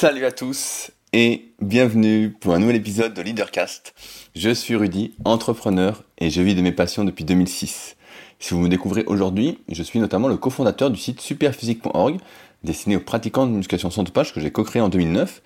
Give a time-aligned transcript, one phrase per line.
[0.00, 3.94] Salut à tous et bienvenue pour un nouvel épisode de Leadercast.
[4.36, 7.96] Je suis Rudy, entrepreneur et je vis de mes passions depuis 2006.
[8.38, 12.18] Si vous me découvrez aujourd'hui, je suis notamment le cofondateur du site superphysique.org
[12.62, 15.42] destiné aux pratiquants de musculation sans page que j'ai co-créé en 2009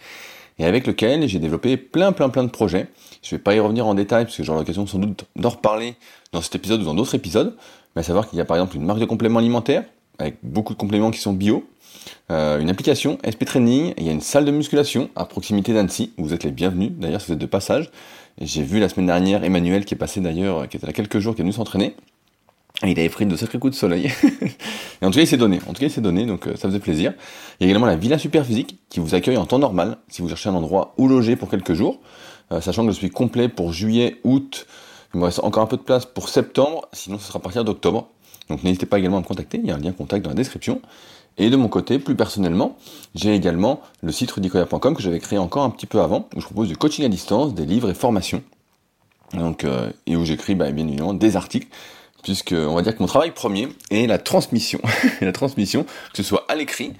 [0.59, 2.89] et avec lequel j'ai développé plein plein plein de projets.
[3.23, 5.49] Je ne vais pas y revenir en détail parce que j'aurai l'occasion sans doute d'en
[5.49, 5.97] reparler
[6.33, 7.57] dans cet épisode ou dans d'autres épisodes,
[7.97, 9.85] mais à savoir qu'il y a par exemple une marque de compléments alimentaires
[10.19, 11.67] avec beaucoup de compléments qui sont bio,
[12.31, 16.13] euh, une application SP Training, il y a une salle de musculation à proximité d'Annecy,
[16.19, 17.91] vous êtes les bienvenus d'ailleurs si vous êtes de passage.
[18.41, 21.35] J'ai vu la semaine dernière Emmanuel qui est passé d'ailleurs, qui était là quelques jours,
[21.35, 21.95] qui est venu s'entraîner.
[22.85, 24.07] Il avait pris de sacrés coups de soleil.
[25.03, 25.61] et en tout cas, il s'est donné.
[25.69, 27.13] En tout cas, il s'est donné, donc euh, ça faisait plaisir.
[27.61, 30.29] Il y a également la Villa Superphysique qui vous accueille en temps normal si vous
[30.29, 32.01] cherchez un endroit où loger pour quelques jours.
[32.51, 34.67] Euh, sachant que je suis complet pour juillet, août.
[35.15, 37.65] Il me reste encore un peu de place pour septembre, sinon ce sera à partir
[37.65, 38.09] d'octobre.
[38.49, 40.37] Donc n'hésitez pas également à me contacter, il y a un lien contact dans la
[40.37, 40.81] description.
[41.39, 42.77] Et de mon côté, plus personnellement,
[43.15, 46.47] j'ai également le site rudicoya.com que j'avais créé encore un petit peu avant, où je
[46.47, 48.43] propose du coaching à distance, des livres et formations.
[49.35, 51.69] Donc, euh, et où j'écris bah, bien évidemment des articles,
[52.23, 54.81] puisque on va dire que mon travail premier est la transmission.
[55.21, 56.93] la transmission, que ce soit à l'écrit,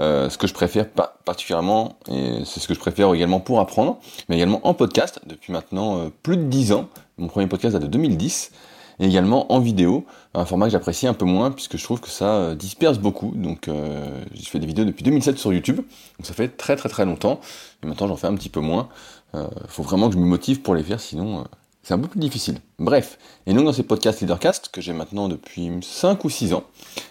[0.00, 3.60] euh, ce que je préfère pas particulièrement, et c'est ce que je préfère également pour
[3.60, 3.98] apprendre,
[4.28, 6.88] mais également en podcast, depuis maintenant euh, plus de 10 ans.
[7.16, 8.52] Mon premier podcast date de 2010
[8.98, 10.04] et également en vidéo,
[10.34, 13.32] un format que j'apprécie un peu moins puisque je trouve que ça euh, disperse beaucoup.
[13.34, 15.86] Donc euh, j'ai fait des vidéos depuis 2007 sur YouTube, donc
[16.24, 17.40] ça fait très très très longtemps,
[17.82, 18.88] et maintenant j'en fais un petit peu moins.
[19.34, 21.44] Il euh, faut vraiment que je me motive pour les faire, sinon
[21.82, 22.58] c'est un peu plus difficile.
[22.78, 26.64] Bref, et donc dans ces podcasts Leadercast que j'ai maintenant depuis 5 ou 6 ans,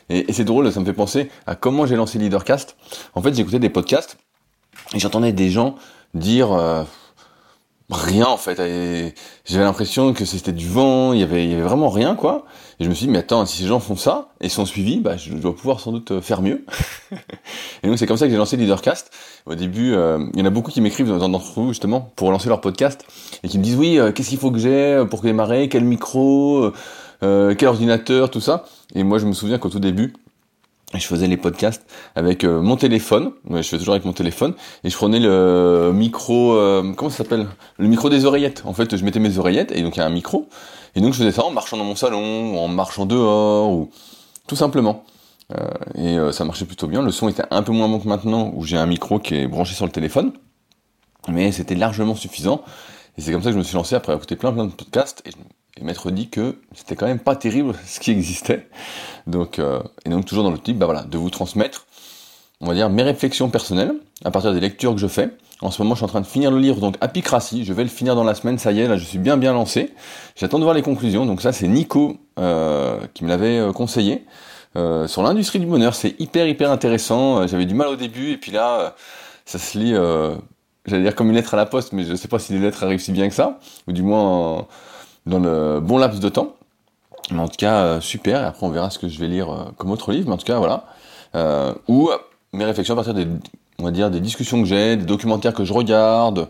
[0.09, 2.77] et, et c'est drôle, ça me fait penser à comment j'ai lancé Leadercast.
[3.15, 4.17] En fait j'écoutais des podcasts
[4.93, 5.75] et j'entendais des gens
[6.13, 6.85] dire
[7.91, 8.57] rien en fait.
[9.45, 12.45] J'avais l'impression que c'était du vent, il y, avait, vraiment rien quoi.
[12.79, 14.99] Et je me suis dit, mais attends, si ces gens font ça et sont suivis,
[14.99, 16.65] bah, je dois pouvoir sans doute euh, faire mieux.
[17.83, 19.11] et donc c'est comme ça que j'ai lancé Leadercast.
[19.45, 22.49] Au début, euh, il y en a beaucoup qui m'écrivent d'entre vous justement pour lancer
[22.49, 23.05] leur podcast
[23.43, 26.71] et qui me disent, oui, euh, qu'est-ce qu'il faut que j'ai pour démarrer, quel micro,
[27.21, 28.65] quel ordinateur, tout ça.
[28.95, 30.13] Et moi je me souviens qu'au tout début,
[30.99, 31.85] je faisais les podcasts
[32.15, 34.53] avec euh, mon téléphone, je fais toujours avec mon téléphone,
[34.83, 37.47] et je prenais le micro, euh, comment ça s'appelle?
[37.77, 38.63] Le micro des oreillettes.
[38.65, 40.49] En fait, je mettais mes oreillettes, et donc il y a un micro,
[40.95, 43.89] et donc je faisais ça en marchant dans mon salon, en marchant dehors, ou
[44.47, 45.05] tout simplement.
[45.53, 47.01] Euh, et ça marchait plutôt bien.
[47.01, 49.47] Le son était un peu moins bon que maintenant, où j'ai un micro qui est
[49.47, 50.33] branché sur le téléphone,
[51.27, 52.63] mais c'était largement suffisant.
[53.17, 55.21] Et c'est comme ça que je me suis lancé après écouter plein plein de podcasts,
[55.77, 58.67] et m'être dit que c'était quand même pas terrible ce qui existait.
[59.27, 61.85] Donc, euh, et donc toujours dans type, bah de vous transmettre,
[62.59, 63.93] on va dire, mes réflexions personnelles
[64.23, 65.29] à partir des lectures que je fais.
[65.61, 67.65] En ce moment, je suis en train de finir le livre, donc Apicratie.
[67.65, 69.53] Je vais le finir dans la semaine, ça y est, là, je suis bien bien
[69.53, 69.93] lancé.
[70.35, 71.25] J'attends de voir les conclusions.
[71.25, 74.25] Donc ça, c'est Nico euh, qui me l'avait euh, conseillé.
[74.73, 77.45] Sur l'industrie du bonheur, c'est hyper hyper intéressant.
[77.45, 78.95] J'avais du mal au début, et puis là,
[79.43, 79.93] ça se lit,
[80.85, 82.81] j'allais dire comme une lettre à la poste, mais je sais pas si les lettres
[82.85, 84.65] arrivent si bien que ça, ou du moins
[85.25, 86.55] dans le bon laps de temps.
[87.31, 88.41] Mais en tout cas, euh, super.
[88.41, 90.27] Et après, on verra ce que je vais lire euh, comme autre livre.
[90.27, 90.85] Mais en tout cas, voilà.
[91.35, 92.09] Euh, ou
[92.53, 93.27] mes réflexions à partir des,
[93.79, 96.49] on va dire, des discussions que j'ai, des documentaires que je regarde,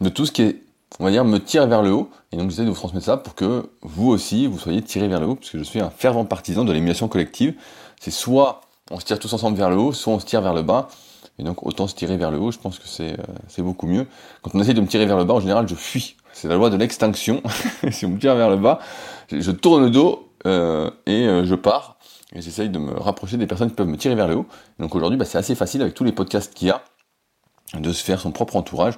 [0.00, 0.62] de tout ce qui est,
[1.00, 2.10] on va dire, me tire vers le haut.
[2.30, 5.20] Et donc, j'essaie de vous transmettre ça pour que vous aussi, vous soyez tirés vers
[5.20, 7.54] le haut, puisque je suis un fervent partisan de l'émulation collective.
[8.00, 10.54] C'est soit on se tire tous ensemble vers le haut, soit on se tire vers
[10.54, 10.88] le bas.
[11.38, 13.16] Et donc, autant se tirer vers le haut, je pense que c'est,
[13.48, 14.06] c'est beaucoup mieux.
[14.42, 16.16] Quand on essaie de me tirer vers le bas, en général, je fuis.
[16.32, 17.42] C'est la loi de l'extinction.
[17.90, 18.78] si on me tire vers le bas,
[19.30, 21.98] je tourne le dos euh, et euh, je pars.
[22.34, 24.46] Et j'essaye de me rapprocher des personnes qui peuvent me tirer vers le haut.
[24.78, 26.82] Donc aujourd'hui, bah, c'est assez facile avec tous les podcasts qu'il y a
[27.78, 28.94] de se faire son propre entourage,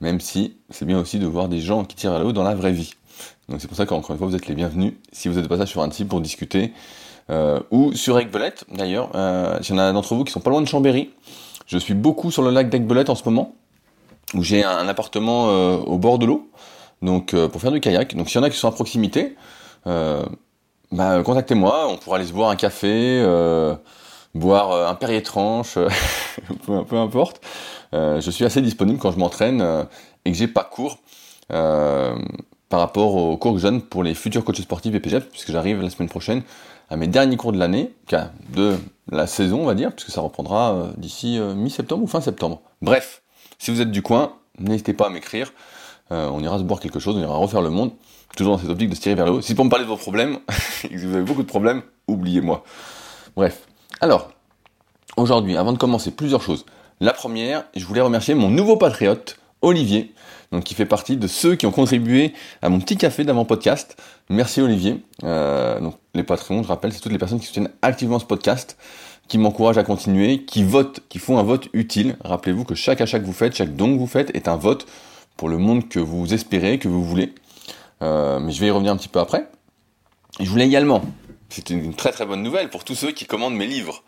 [0.00, 2.42] même si c'est bien aussi de voir des gens qui tirent vers le haut dans
[2.42, 2.92] la vraie vie.
[3.48, 5.66] Donc c'est pour ça qu'encore une fois, vous êtes les bienvenus si vous êtes de
[5.66, 6.72] sur un pour discuter.
[7.30, 9.08] Euh, ou sur Aigbelette, d'ailleurs.
[9.62, 11.10] S'il y en a d'entre vous qui sont pas loin de Chambéry,
[11.66, 13.54] je suis beaucoup sur le lac d'Aigbelette en ce moment,
[14.34, 16.50] où j'ai un appartement au bord de l'eau
[17.04, 18.16] donc euh, pour faire du kayak.
[18.16, 19.36] Donc s'il y en a qui sont à proximité,
[19.86, 20.24] euh,
[20.90, 23.74] bah, contactez-moi, on pourra aller se boire un café, euh,
[24.34, 25.78] boire un Perrier tranche,
[26.66, 27.40] peu, importe.
[27.92, 29.86] je suis assez disponible quand je m'entraîne
[30.24, 30.98] et que j'ai pas cours
[31.48, 35.52] par rapport aux cours que je donne pour les futurs coachs sportifs et PGF, puisque
[35.52, 36.42] j'arrive la semaine prochaine
[36.90, 37.94] à mes derniers cours de l'année,
[38.52, 38.76] de
[39.10, 42.62] la saison on va dire, puisque ça reprendra d'ici mi-septembre ou fin septembre.
[42.82, 43.22] Bref,
[43.58, 45.52] si vous êtes du coin, n'hésitez pas à m'écrire.
[46.12, 47.90] Euh, on ira se boire quelque chose, on ira refaire le monde,
[48.36, 49.40] toujours dans cette optique de se tirer vers le haut.
[49.40, 50.38] Si pour me parler de vos problèmes,
[50.84, 52.64] et que vous avez beaucoup de problèmes, oubliez-moi.
[53.36, 53.66] Bref.
[54.00, 54.30] Alors,
[55.16, 56.66] aujourd'hui, avant de commencer, plusieurs choses.
[57.00, 60.12] La première, je voulais remercier mon nouveau patriote, Olivier,
[60.52, 63.96] donc qui fait partie de ceux qui ont contribué à mon petit café d'avant podcast.
[64.28, 65.02] Merci Olivier.
[65.24, 68.76] Euh, donc les patrons, je rappelle, c'est toutes les personnes qui soutiennent activement ce podcast.
[69.26, 72.16] qui m'encouragent à continuer, qui votent, qui font un vote utile.
[72.22, 74.84] Rappelez-vous que chaque achat que vous faites, chaque don que vous faites est un vote
[75.36, 77.34] pour le monde que vous espérez, que vous voulez.
[78.02, 79.48] Euh, mais je vais y revenir un petit peu après.
[80.40, 81.02] Et je voulais également,
[81.48, 84.02] c'est une très très bonne nouvelle pour tous ceux qui commandent mes livres,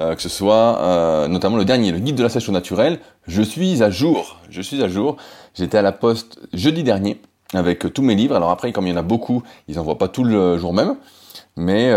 [0.00, 2.98] euh, que ce soit euh, notamment le dernier, le guide de la sèche naturelle.
[3.26, 5.16] Je suis à jour, je suis à jour.
[5.54, 7.20] J'étais à la poste jeudi dernier
[7.52, 8.36] avec tous mes livres.
[8.36, 10.96] Alors après, comme il y en a beaucoup, ils envoient pas tout le jour même.
[11.58, 11.90] Mais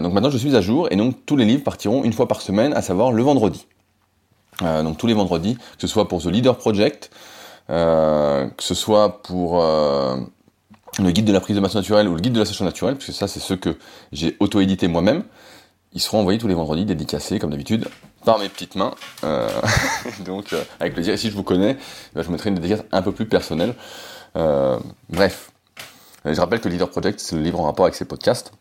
[0.00, 2.40] donc maintenant je suis à jour et donc tous les livres partiront une fois par
[2.40, 3.66] semaine, à savoir le vendredi.
[4.60, 7.10] Donc tous les vendredis, que ce soit pour The Leader Project,
[7.68, 10.16] que ce soit pour euh,
[10.98, 12.96] le guide de la prise de masse naturelle ou le guide de la session naturelle,
[12.96, 13.76] puisque ça c'est ceux que
[14.12, 15.24] j'ai auto-édité moi-même,
[15.92, 17.88] ils seront envoyés tous les vendredis, dédicacés comme d'habitude,
[18.24, 18.94] par mes petites mains.
[19.22, 19.48] Euh,
[20.24, 21.76] donc avec plaisir, et si je vous connais,
[22.16, 23.74] je mettrai une dédicace un peu plus personnelle.
[24.34, 25.50] bref,
[26.24, 28.52] je rappelle que Leader Project, c'est le livre en rapport avec ces podcasts.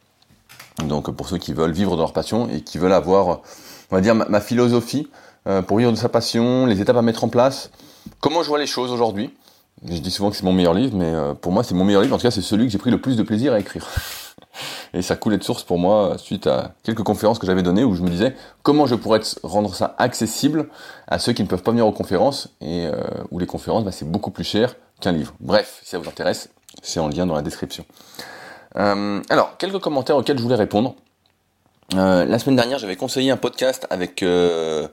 [0.79, 3.41] Donc pour ceux qui veulent vivre de leur passion et qui veulent avoir,
[3.91, 5.07] on va dire, ma, philosophie
[5.47, 7.69] euh, pour vivre de sa passion, les étapes à mettre en place,
[8.19, 9.33] comment je vois les choses aujourd'hui?
[9.85, 12.01] Je dis souvent que c'est mon meilleur livre, mais euh, pour moi c'est mon meilleur
[12.01, 12.15] livre.
[12.15, 13.87] En tout cas, c'est celui que j'ai pris le plus de plaisir à écrire.
[14.93, 17.95] Et ça coulait de source pour moi suite à quelques conférences que j'avais données où
[17.95, 20.69] je me disais comment je pourrais rendre ça accessible
[21.07, 22.93] à ceux qui ne peuvent pas venir aux conférences et euh,
[23.31, 25.33] où les conférences bah, c'est beaucoup plus cher qu'un livre.
[25.39, 26.49] Bref, si ça vous intéresse,
[26.83, 27.85] c'est en lien dans la description.
[28.75, 30.95] Euh, alors, quelques commentaires auxquels je voulais répondre.
[31.95, 34.87] Euh, la semaine dernière, j'avais conseillé un podcast avec, euh,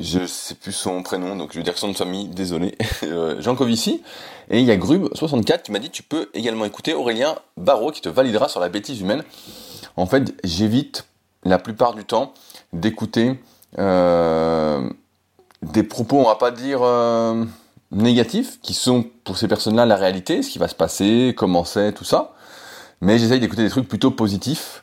[0.00, 3.54] je sais plus son prénom, donc je vais dire son de famille, désolé, euh, Jean
[3.54, 4.02] Covici.
[4.50, 8.00] Et il y a Grub64 qui m'a dit tu peux également écouter Aurélien Barraud qui
[8.00, 9.24] te validera sur la bêtise humaine.
[9.96, 11.06] En fait, j'évite
[11.44, 12.34] la plupart du temps
[12.72, 13.38] d'écouter
[13.78, 14.88] euh,
[15.62, 16.80] des propos, on va pas dire
[17.90, 21.92] négatifs, qui sont pour ces personnes-là la réalité, ce qui va se passer, comment c'est,
[21.92, 22.34] tout ça
[23.04, 24.82] mais j'essaye d'écouter des trucs plutôt positifs.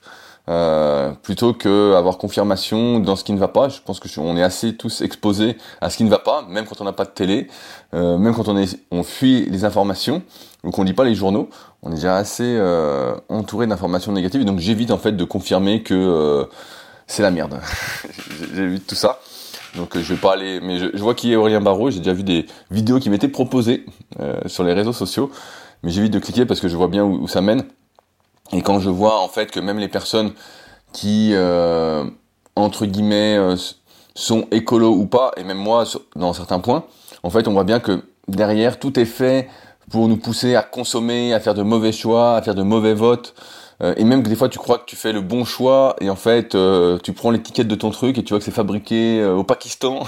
[0.50, 3.70] Euh, plutôt que avoir confirmation dans ce qui ne va pas.
[3.70, 6.66] Je pense que on est assez tous exposés à ce qui ne va pas, même
[6.66, 7.48] quand on n'a pas de télé,
[7.94, 10.24] euh, même quand on est, on fuit les informations
[10.64, 11.50] ou qu'on lit pas les journaux,
[11.84, 14.44] on est déjà assez euh, entouré d'informations négatives.
[14.44, 16.46] Donc j'évite en fait de confirmer que euh,
[17.06, 17.60] c'est la merde.
[18.54, 19.20] j'évite tout ça.
[19.76, 21.92] Donc je vais pas aller, mais je, vois qui est Aurélien Barraud.
[21.92, 23.86] J'ai déjà vu des vidéos qui m'étaient proposées
[24.48, 25.32] sur les réseaux sociaux,
[25.82, 27.64] mais j'évite de cliquer parce que je vois bien où ça mène.
[28.54, 30.34] Et quand je vois en fait que même les personnes
[30.92, 32.04] qui, euh,
[32.56, 33.56] entre guillemets, euh,
[34.16, 36.84] sont écolos ou pas, et même moi dans certains points,
[37.24, 39.50] en fait on voit bien que derrière tout est fait
[39.90, 43.34] pour nous pousser à consommer, à faire de mauvais choix, à faire de mauvais votes.
[43.82, 46.10] Euh, et même que des fois tu crois que tu fais le bon choix et
[46.10, 46.56] en fait
[47.04, 50.04] tu prends l'étiquette de ton truc et tu vois que c'est fabriqué au Pakistan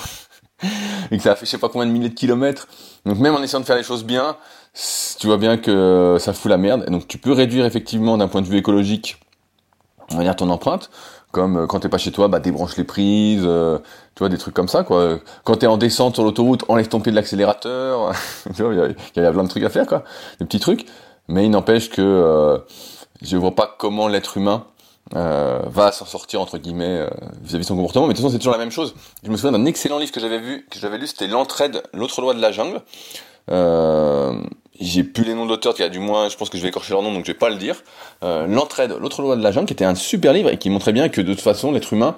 [1.12, 2.68] et que ça a fait je sais pas combien de milliers de kilomètres.
[3.06, 4.36] Donc même en essayant de faire les choses bien,
[5.20, 6.90] tu vois bien que ça fout la merde.
[6.90, 9.18] Donc tu peux réduire effectivement d'un point de vue écologique,
[10.12, 10.90] on va ton empreinte,
[11.32, 13.78] comme euh, quand t'es pas chez toi, bah débranche les prises, euh,
[14.16, 15.20] tu vois des trucs comme ça quoi.
[15.44, 18.14] Quand t'es en descente sur l'autoroute, enlève ton pied de l'accélérateur.
[18.56, 20.04] tu vois, il y, a plein de trucs à faire quoi,
[20.40, 20.86] des petits trucs.
[21.28, 22.58] Mais il n'empêche que euh,
[23.22, 24.66] je vois pas comment l'être humain
[25.16, 27.08] euh, va s'en sortir entre guillemets
[27.42, 28.08] vis-à-vis de son comportement.
[28.08, 28.94] Mais de toute façon, c'est toujours la même chose.
[29.24, 32.22] Je me souviens d'un excellent livre que j'avais vu, que j'avais lu, c'était l'entraide, l'autre
[32.22, 32.82] loi de la jungle.
[33.52, 34.42] Euh,
[34.80, 37.14] j'ai plus les noms d'auteurs, du moins, je pense que je vais écorcher leur nom,
[37.14, 37.84] donc je vais pas le dire.
[38.24, 40.94] Euh, L'entraide, l'autre loi de la jungle, qui était un super livre et qui montrait
[40.94, 42.16] bien que de toute façon, l'être humain,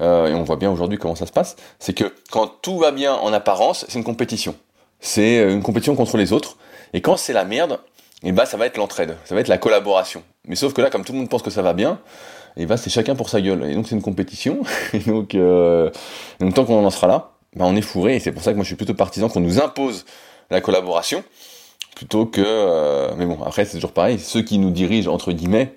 [0.00, 2.90] euh, et on voit bien aujourd'hui comment ça se passe, c'est que quand tout va
[2.90, 4.56] bien en apparence, c'est une compétition.
[5.00, 6.56] C'est euh, une compétition contre les autres.
[6.92, 7.78] Et quand c'est la merde,
[8.24, 10.22] et eh ben, ça va être l'entraide, ça va être la collaboration.
[10.46, 11.98] Mais sauf que là, comme tout le monde pense que ça va bien,
[12.56, 13.64] et eh ben, c'est chacun pour sa gueule.
[13.64, 14.62] Et donc c'est une compétition.
[14.92, 15.90] et donc, euh,
[16.54, 18.16] tant qu'on en sera là, bah on est fourré.
[18.16, 20.04] Et c'est pour ça que moi je suis plutôt partisan qu'on nous impose
[20.50, 21.24] la collaboration
[21.94, 24.18] plutôt que euh, mais bon après c'est toujours pareil.
[24.18, 25.74] Ceux qui nous dirigent entre guillemets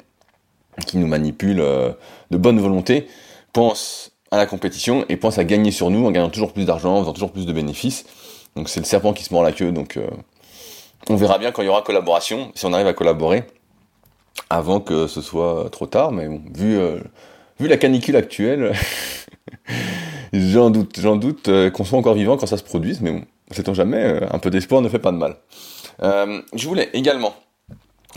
[0.87, 1.91] qui nous manipulent euh,
[2.31, 3.07] de bonne volonté
[3.53, 6.95] pensent à la compétition et pensent à gagner sur nous en gagnant toujours plus d'argent
[6.95, 8.05] en faisant toujours plus de bénéfices.
[8.55, 10.07] Donc c'est le serpent qui se mord la queue donc euh,
[11.09, 13.43] on verra bien quand il y aura collaboration si on arrive à collaborer
[14.49, 16.11] avant que ce soit trop tard.
[16.11, 16.79] Mais bon vu
[17.59, 18.73] vu la canicule actuelle
[20.33, 23.01] j'en doute j'en doute qu'on soit encore vivant quand ça se produise.
[23.01, 23.21] Mais bon
[23.51, 25.35] sait-on jamais un peu d'espoir ne fait pas de mal
[26.01, 27.35] euh, je voulais également,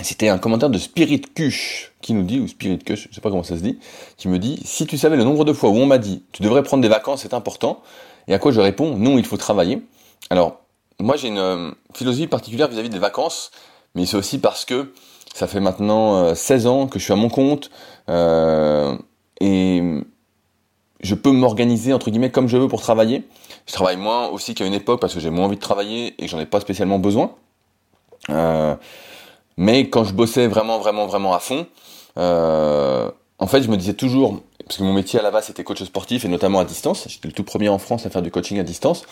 [0.03, 3.31] c'était un commentaire de Spirit Kush qui nous dit, ou Spirit Kush, je sais pas
[3.31, 3.79] comment ça se dit,
[4.17, 6.43] qui me dit, si tu savais le nombre de fois où on m'a dit, tu
[6.43, 7.83] devrais prendre des vacances, c'est important,
[8.27, 9.83] et à quoi je réponds, non, il faut travailler.
[10.31, 10.61] Alors,
[11.01, 13.51] moi j'ai une euh, philosophie particulière vis-à-vis des vacances,
[13.95, 14.93] mais c'est aussi parce que
[15.35, 17.71] ça fait maintenant 16 euh, ans que je suis à mon compte,
[19.41, 20.03] et
[21.01, 23.25] je peux m'organiser entre guillemets comme je veux pour travailler.
[23.67, 26.29] Je travaille moins aussi qu'à une époque parce que j'ai moins envie de travailler et
[26.29, 27.35] j'en ai pas spécialement besoin.
[28.31, 28.75] Euh,
[29.57, 31.67] mais quand je bossais vraiment, vraiment, vraiment à fond,
[32.17, 35.65] euh, en fait, je me disais toujours, parce que mon métier à la base c'était
[35.65, 37.07] coach sportif et notamment à distance.
[37.09, 39.05] J'étais le tout premier en France à faire du coaching à distance.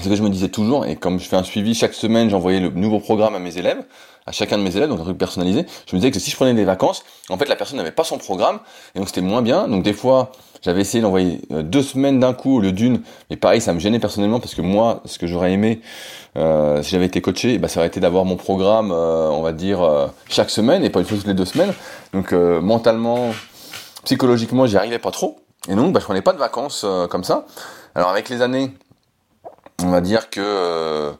[0.00, 2.60] Ce que je me disais toujours, et comme je fais un suivi chaque semaine, j'envoyais
[2.60, 3.84] le nouveau programme à mes élèves,
[4.26, 5.66] à chacun de mes élèves, donc un truc personnalisé.
[5.86, 8.02] Je me disais que si je prenais des vacances, en fait la personne n'avait pas
[8.02, 8.60] son programme,
[8.94, 9.68] et donc c'était moins bien.
[9.68, 10.32] Donc des fois,
[10.62, 13.80] j'avais essayé d'envoyer euh, deux semaines d'un coup au lieu d'une, mais pareil, ça me
[13.80, 15.82] gênait personnellement parce que moi, ce que j'aurais aimé,
[16.36, 19.52] euh, si j'avais été coaché, bah, ça aurait été d'avoir mon programme, euh, on va
[19.52, 19.86] dire,
[20.28, 21.74] chaque semaine, et pas une fois toutes les deux semaines.
[22.14, 23.32] Donc mentalement,
[24.04, 25.40] psychologiquement, j'y arrivais pas trop.
[25.68, 27.44] Et donc, bah, je prenais pas de vacances comme ça.
[27.94, 28.72] Alors avec les années,
[29.84, 31.12] on va dire que euh,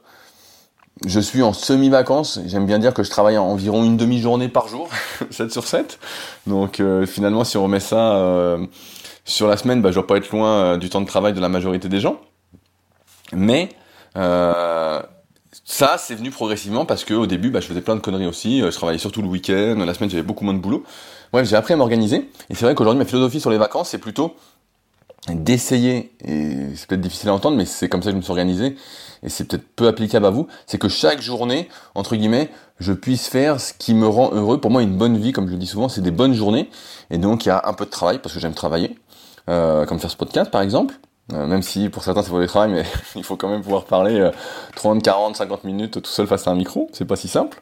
[1.07, 2.41] je suis en semi-vacances.
[2.47, 4.89] J'aime bien dire que je travaille environ une demi-journée par jour,
[5.31, 5.99] 7 sur 7.
[6.47, 8.67] Donc euh, finalement, si on remet ça euh,
[9.25, 11.49] sur la semaine, bah, je dois pas être loin du temps de travail de la
[11.49, 12.21] majorité des gens.
[13.33, 13.71] Mais
[15.65, 18.61] ça, c'est venu progressivement parce que au début, bah, je faisais plein de conneries aussi.
[18.61, 19.83] Je travaillais surtout le week-end.
[19.87, 20.85] La semaine, j'avais beaucoup moins de boulot.
[21.33, 22.31] Bref, j'ai appris à m'organiser.
[22.51, 24.37] Et c'est vrai qu'aujourd'hui, ma philosophie sur les vacances, c'est plutôt
[25.29, 28.33] d'essayer, et c'est peut-être difficile à entendre, mais c'est comme ça que je me suis
[28.33, 28.77] organisé,
[29.23, 32.51] et c'est peut-être peu applicable à vous, c'est que chaque journée, entre guillemets,
[32.81, 34.61] je puisse faire ce qui me rend heureux.
[34.61, 36.71] Pour moi, une bonne vie, comme je le dis souvent, c'est des bonnes journées,
[37.11, 38.99] et donc il y a un peu de travail, parce que j'aime travailler,
[39.49, 40.95] euh, comme faire ce podcast par exemple,
[41.31, 42.85] même si pour certains c'est pour le travail, mais
[43.17, 44.31] il faut quand même pouvoir parler
[44.77, 47.61] 30, 40, 50 minutes tout seul face à un micro, c'est pas si simple.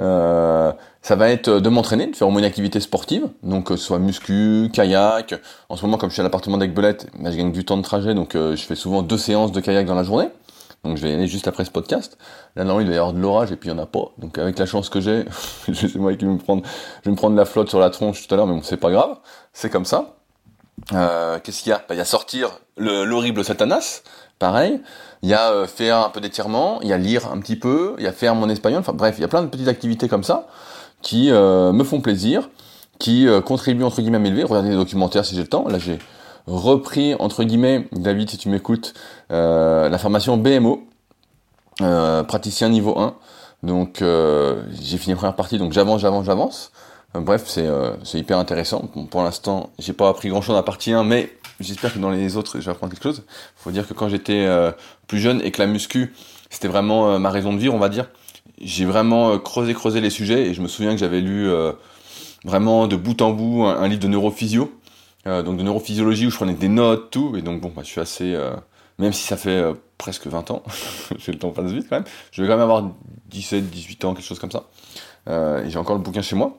[0.00, 0.72] Euh,
[1.02, 3.98] ça va être de m'entraîner, de faire au moins une activité sportive, donc euh, soit
[3.98, 5.34] muscu, kayak.
[5.68, 7.82] En ce moment, comme je suis à l'appartement d'Aigbelette, bah, je gagne du temps de
[7.82, 10.28] trajet, donc je fais souvent deux séances de kayak dans la journée.
[10.84, 12.18] Donc je vais y aller juste après ce podcast.
[12.56, 14.12] Là, normalement, il doit y avoir de l'orage et puis il n'y en a pas.
[14.18, 15.24] Donc avec la chance que j'ai,
[15.68, 16.62] je sais moi qui vais me prendre,
[17.02, 18.76] je vais me prendre la flotte sur la tronche tout à l'heure, mais bon, c'est
[18.76, 19.18] pas grave.
[19.52, 20.17] C'est comme ça.
[20.92, 21.78] Euh, qu'est-ce qu'il y a?
[21.78, 24.02] Bah, Il y a sortir l'horrible Satanas,
[24.38, 24.80] pareil.
[25.22, 27.94] Il y a euh, faire un peu d'étirement, il y a lire un petit peu,
[27.98, 28.80] il y a faire mon espagnol.
[28.80, 30.46] Enfin bref, il y a plein de petites activités comme ça
[31.02, 32.50] qui euh, me font plaisir,
[32.98, 34.44] qui contribuent entre guillemets à m'élever.
[34.44, 35.68] Regardez des documentaires si j'ai le temps.
[35.68, 35.98] Là, j'ai
[36.46, 38.94] repris entre guillemets, David, si tu m'écoutes,
[39.30, 40.88] la formation BMO,
[41.78, 43.14] praticien niveau 1.
[43.62, 46.72] Donc j'ai fini la première partie, donc j'avance, j'avance, j'avance.
[47.16, 48.80] Euh, bref, c'est euh, c'est hyper intéressant.
[49.10, 52.36] pour l'instant, j'ai pas appris grand chose à partie 1, mais j'espère que dans les
[52.36, 53.24] autres, je vais apprendre quelque chose.
[53.56, 54.72] Faut dire que quand j'étais euh,
[55.06, 56.14] plus jeune et que la muscu,
[56.50, 58.08] c'était vraiment ma raison de vivre, on va dire,
[58.60, 61.50] j'ai vraiment creusé, creusé les sujets et je me souviens que j'avais lu
[62.44, 64.72] vraiment de bout en bout un, livre de neurophysio,
[65.26, 68.00] donc de neurophysiologie où je prenais des notes, tout, et donc bon, bah, je suis
[68.00, 68.34] assez,
[68.98, 69.62] même si ça fait
[69.98, 70.62] presque 20 ans,
[71.18, 72.90] j'ai le temps passe vite quand même, je vais quand même avoir
[73.26, 74.64] 17, 18 ans, quelque chose comme ça,
[75.28, 76.58] et j'ai encore le bouquin chez moi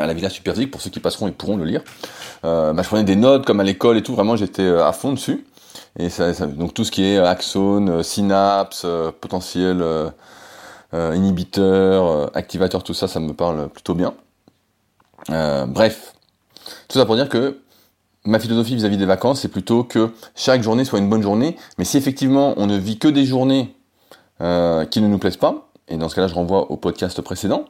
[0.00, 1.82] à la Villa Superphysique, pour ceux qui passeront, ils pourront le lire.
[2.44, 4.92] Euh, bah, je prenais des notes comme à l'école et tout, vraiment j'étais euh, à
[4.92, 5.44] fond dessus.
[5.98, 6.08] Et
[6.56, 9.84] donc tout ce qui est axone, euh, synapse, euh, potentiel
[10.92, 14.14] inhibiteur, activateur, tout ça, ça me parle plutôt bien.
[15.28, 16.14] bref,
[16.88, 17.58] tout ça pour dire que
[18.24, 21.56] ma philosophie vis-à-vis -vis des vacances, c'est plutôt que chaque journée soit une bonne journée.
[21.76, 23.74] Mais si effectivement on ne vit que des journées
[24.38, 27.66] qui ne nous plaisent pas, et dans ce cas-là je renvoie au podcast précédent,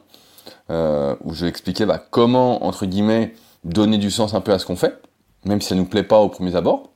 [0.69, 3.33] euh, où je vais expliquer bah, comment, entre guillemets,
[3.63, 4.99] donner du sens un peu à ce qu'on fait,
[5.45, 6.91] même si ça nous plaît pas au premier abord.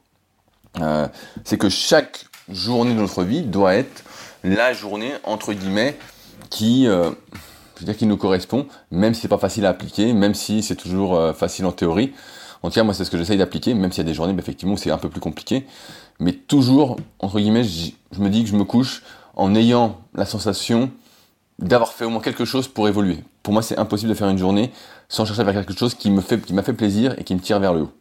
[0.79, 1.07] Euh,
[1.43, 4.03] c'est que chaque journée de notre vie doit être
[4.43, 5.97] la journée, entre guillemets,
[6.49, 7.11] qui, euh,
[7.75, 10.63] je veux dire, qui nous correspond, même si c'est pas facile à appliquer, même si
[10.63, 12.13] c'est toujours euh, facile en théorie.
[12.63, 14.33] En tout cas, moi, c'est ce que j'essaye d'appliquer, même s'il y a des journées,
[14.33, 15.65] bah, effectivement, où c'est un peu plus compliqué.
[16.19, 19.03] Mais toujours, entre guillemets, je me dis que je me couche
[19.35, 20.91] en ayant la sensation
[21.59, 23.23] d'avoir fait au moins quelque chose pour évoluer.
[23.43, 24.71] Pour moi, c'est impossible de faire une journée
[25.09, 27.33] sans chercher à faire quelque chose qui me fait, qui m'a fait plaisir et qui
[27.35, 27.91] me tire vers le haut.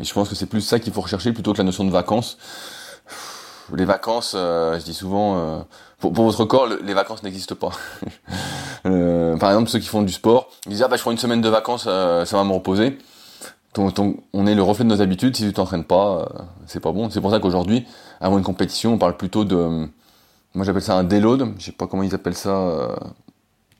[0.00, 1.90] Et je pense que c'est plus ça qu'il faut rechercher plutôt que la notion de
[1.90, 2.38] vacances.
[3.74, 5.60] Les vacances, euh, je dis souvent, euh,
[5.98, 7.70] pour, votre corps, les vacances n'existent pas.
[8.86, 11.18] euh, par exemple, ceux qui font du sport, ils disent ah bah je prends une
[11.18, 12.98] semaine de vacances, ça va me reposer.
[13.76, 15.36] on est le reflet de nos habitudes.
[15.36, 16.28] Si tu t'entraînes pas,
[16.66, 17.10] c'est pas bon.
[17.10, 17.86] C'est pour ça qu'aujourd'hui,
[18.20, 19.88] avant une compétition, on parle plutôt de
[20.54, 22.94] moi j'appelle ça un déload, je sais pas comment ils appellent ça,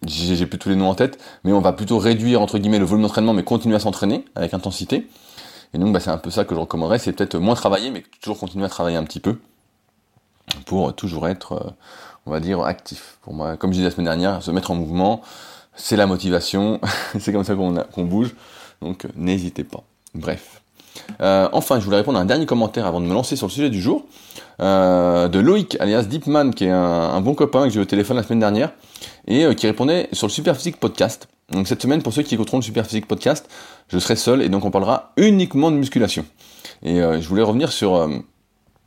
[0.06, 2.84] j'ai plus tous les noms en tête, mais on va plutôt réduire entre guillemets le
[2.84, 5.08] volume d'entraînement mais continuer à s'entraîner avec intensité.
[5.74, 8.02] Et donc bah, c'est un peu ça que je recommanderais, c'est peut-être moins travailler mais
[8.20, 9.38] toujours continuer à travailler un petit peu
[10.66, 11.70] pour toujours être, euh,
[12.26, 13.18] on va dire, actif.
[13.22, 15.22] Pour moi, comme je disais la semaine dernière, se mettre en mouvement,
[15.74, 16.80] c'est la motivation,
[17.18, 18.34] c'est comme ça qu'on bouge,
[18.80, 19.82] donc n'hésitez pas.
[20.14, 20.61] Bref.
[21.20, 23.52] Euh, enfin, je voulais répondre à un dernier commentaire avant de me lancer sur le
[23.52, 24.06] sujet du jour,
[24.60, 28.16] euh, de Loïc, alias Deepman, qui est un, bon copain que j'ai eu au téléphone
[28.16, 28.72] la semaine dernière,
[29.26, 31.28] et euh, qui répondait sur le Superphysique Podcast.
[31.50, 33.48] Donc cette semaine, pour ceux qui écouteront le Superphysique Podcast,
[33.88, 36.24] je serai seul, et donc on parlera uniquement de musculation.
[36.82, 38.08] Et je voulais revenir sur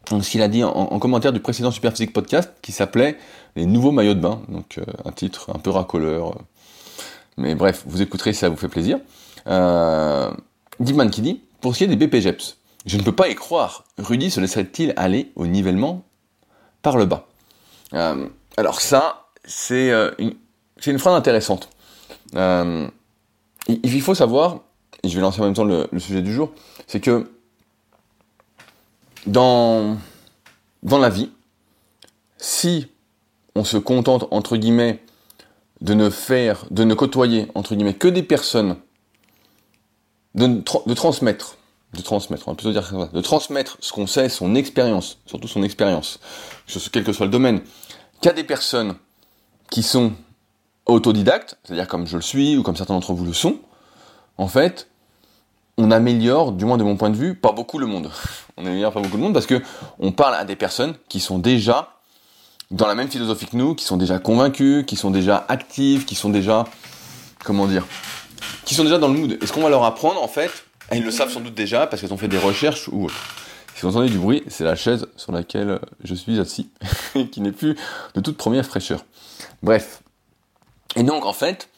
[0.10, 3.18] ce qu'il a dit en, commentaire du précédent Superphysique Podcast, qui s'appelait
[3.56, 6.36] Les nouveaux maillots de bain, donc un titre un peu racoleur.
[7.38, 8.98] mais bref, vous écouterez si ça vous fait plaisir.
[9.46, 13.86] Deepman qui dit pour ce qui est des BPGEPS, je ne peux pas y croire.
[13.98, 16.04] Rudy se laisserait-il aller au nivellement
[16.84, 17.26] par le bas?
[17.96, 20.36] Euh, Alors ça, c'est euh, une,
[20.86, 21.70] une, phrase intéressante.
[22.36, 22.88] Euh,
[23.68, 24.60] il, faut savoir,
[25.02, 26.52] et je vais lancer en même temps le, le sujet du jour,
[26.86, 27.32] c'est que
[29.26, 29.98] dans,
[30.84, 31.32] dans la vie,
[32.38, 32.92] si
[33.56, 35.00] on se contente, entre guillemets,
[35.82, 38.76] de ne faire, de ne côtoyer, entre guillemets, que des personnes,
[40.36, 41.58] de, transmettre,
[41.94, 45.64] de transmettre, on va plutôt dire de transmettre ce qu'on sait, son expérience, surtout son
[45.64, 46.20] expérience,
[46.92, 47.62] quel que soit le domaine,
[48.22, 48.96] qu'à des personnes
[49.72, 50.14] qui sont
[50.86, 53.60] autodidactes, c'est-à-dire comme je le suis, ou comme certains d'entre vous le sont,
[54.38, 54.90] en fait,
[55.78, 58.12] on améliore, du moins de mon point de vue, pas beaucoup le monde.
[58.58, 59.62] on améliore pas beaucoup le monde parce que
[60.00, 61.92] on parle à des personnes qui sont déjà
[62.72, 66.16] dans la même philosophie que nous, qui sont déjà convaincus, qui sont déjà actifs, qui
[66.16, 66.66] sont déjà,
[67.44, 67.86] comment dire,
[68.66, 69.38] qui sont déjà dans le mood.
[69.42, 70.52] Et ce qu'on va leur apprendre, en fait,
[70.92, 73.10] ils le savent sans doute déjà parce qu'ils ont fait des recherches ou
[73.76, 76.70] Si vous entendez du bruit, c'est la chaise sur laquelle je suis assis,
[77.32, 77.76] qui n'est plus
[78.16, 79.06] de toute première fraîcheur.
[79.64, 80.02] Bref.
[80.96, 81.70] Et donc, en fait,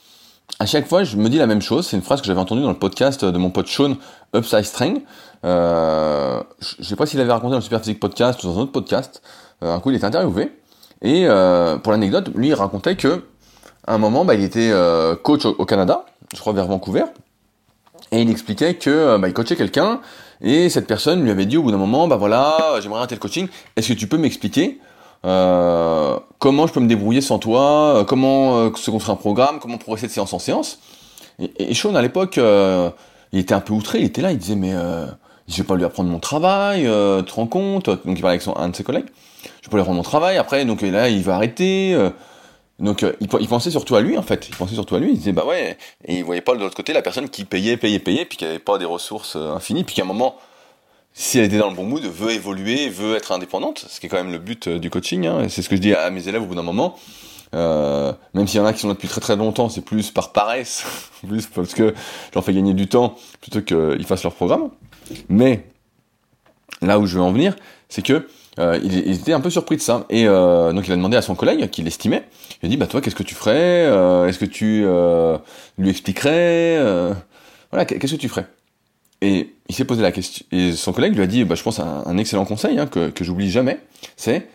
[0.59, 1.87] à chaque fois, je me dis la même chose.
[1.87, 3.97] C'est une phrase que j'avais entendue dans le podcast de mon pote Sean,
[4.35, 5.03] Upside Strength.
[5.45, 8.61] Euh, je sais pas s'il avait raconté dans le Super Physique Podcast ou dans un
[8.61, 9.21] autre podcast.
[9.63, 10.51] Euh, un coup, il était interviewé.
[11.01, 13.23] Et euh, pour l'anecdote, lui, il racontait que
[13.87, 17.05] à un moment, bah, il était euh, coach au, Canada, je crois vers Vancouver,
[18.11, 20.01] et il expliquait que euh, bah, il coachait quelqu'un,
[20.41, 23.19] et cette personne lui avait dit au bout d'un moment, bah voilà, j'aimerais arrêter le
[23.19, 24.79] coaching, est-ce que tu peux m'expliquer
[25.23, 30.11] comment je peux me débrouiller sans toi, comment se construire un programme, comment progresser de
[30.11, 30.79] séance en séance?
[31.39, 32.39] Et, et Sean, à l'époque,
[33.33, 34.73] il était un peu outré, il était là, il disait, mais
[35.47, 37.89] je vais pas lui apprendre mon travail, tu te rends compte?
[37.89, 39.07] Donc il parlait avec un de ses collègues.
[39.61, 40.37] Je peux aller rendre mon travail.
[40.37, 41.97] Après, donc là il va arrêter.
[42.79, 42.83] Euh.
[42.83, 45.17] donc euh, il, pensait surtout à lui en fait, il pensait surtout à lui, il
[45.17, 47.99] disait bah ouais, et il voyait pas de l'autre côté la personne qui payait, payait,
[47.99, 50.37] payait, puis qui avait pas des ressources euh, infinies, puis qu'à un moment,
[51.13, 54.09] si elle était dans le bon mood, veut évoluer, veut être indépendante, ce qui est
[54.09, 56.43] quand même le but du coaching, hein, c'est ce que je dis à mes élèves
[56.43, 56.95] au bout d'un moment.
[57.53, 60.31] même s'il y en a qui sont là depuis très très longtemps, c'est plus par
[60.31, 60.85] paresse,
[61.27, 61.93] plus parce que
[62.29, 64.69] je leur fais gagner du temps plutôt qu'ils fassent leur programme.
[65.29, 65.65] Mais
[66.81, 67.55] là où je veux en venir,
[67.89, 68.27] c'est que
[68.59, 70.05] euh, il, était un peu surpris de ça.
[70.09, 72.23] Et euh, donc il a demandé à son collègue, qui l'estimait,
[72.61, 74.85] il a dit, bah toi, qu'est-ce que tu ferais euh, Est-ce que tu
[75.77, 76.77] lui expliquerais
[77.71, 78.47] Voilà, qu'est-ce que tu ferais?
[79.21, 80.45] Et il s'est posé la question.
[80.51, 83.23] Et son collègue lui a dit, bah, je pense un, excellent conseil hein, que, que
[83.23, 83.79] j'oublie jamais,
[84.15, 84.47] c'est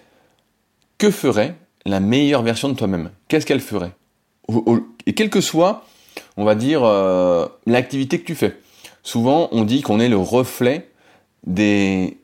[0.98, 3.10] que ferait la meilleure version de toi-même?
[3.28, 3.92] Qu'est-ce qu'elle ferait?
[5.06, 5.84] Et quelle que soit,
[6.36, 6.82] on va dire,
[7.66, 8.56] l'activité que tu fais.
[9.02, 10.88] Souvent, on dit qu'on est le reflet
[11.44, 12.18] des,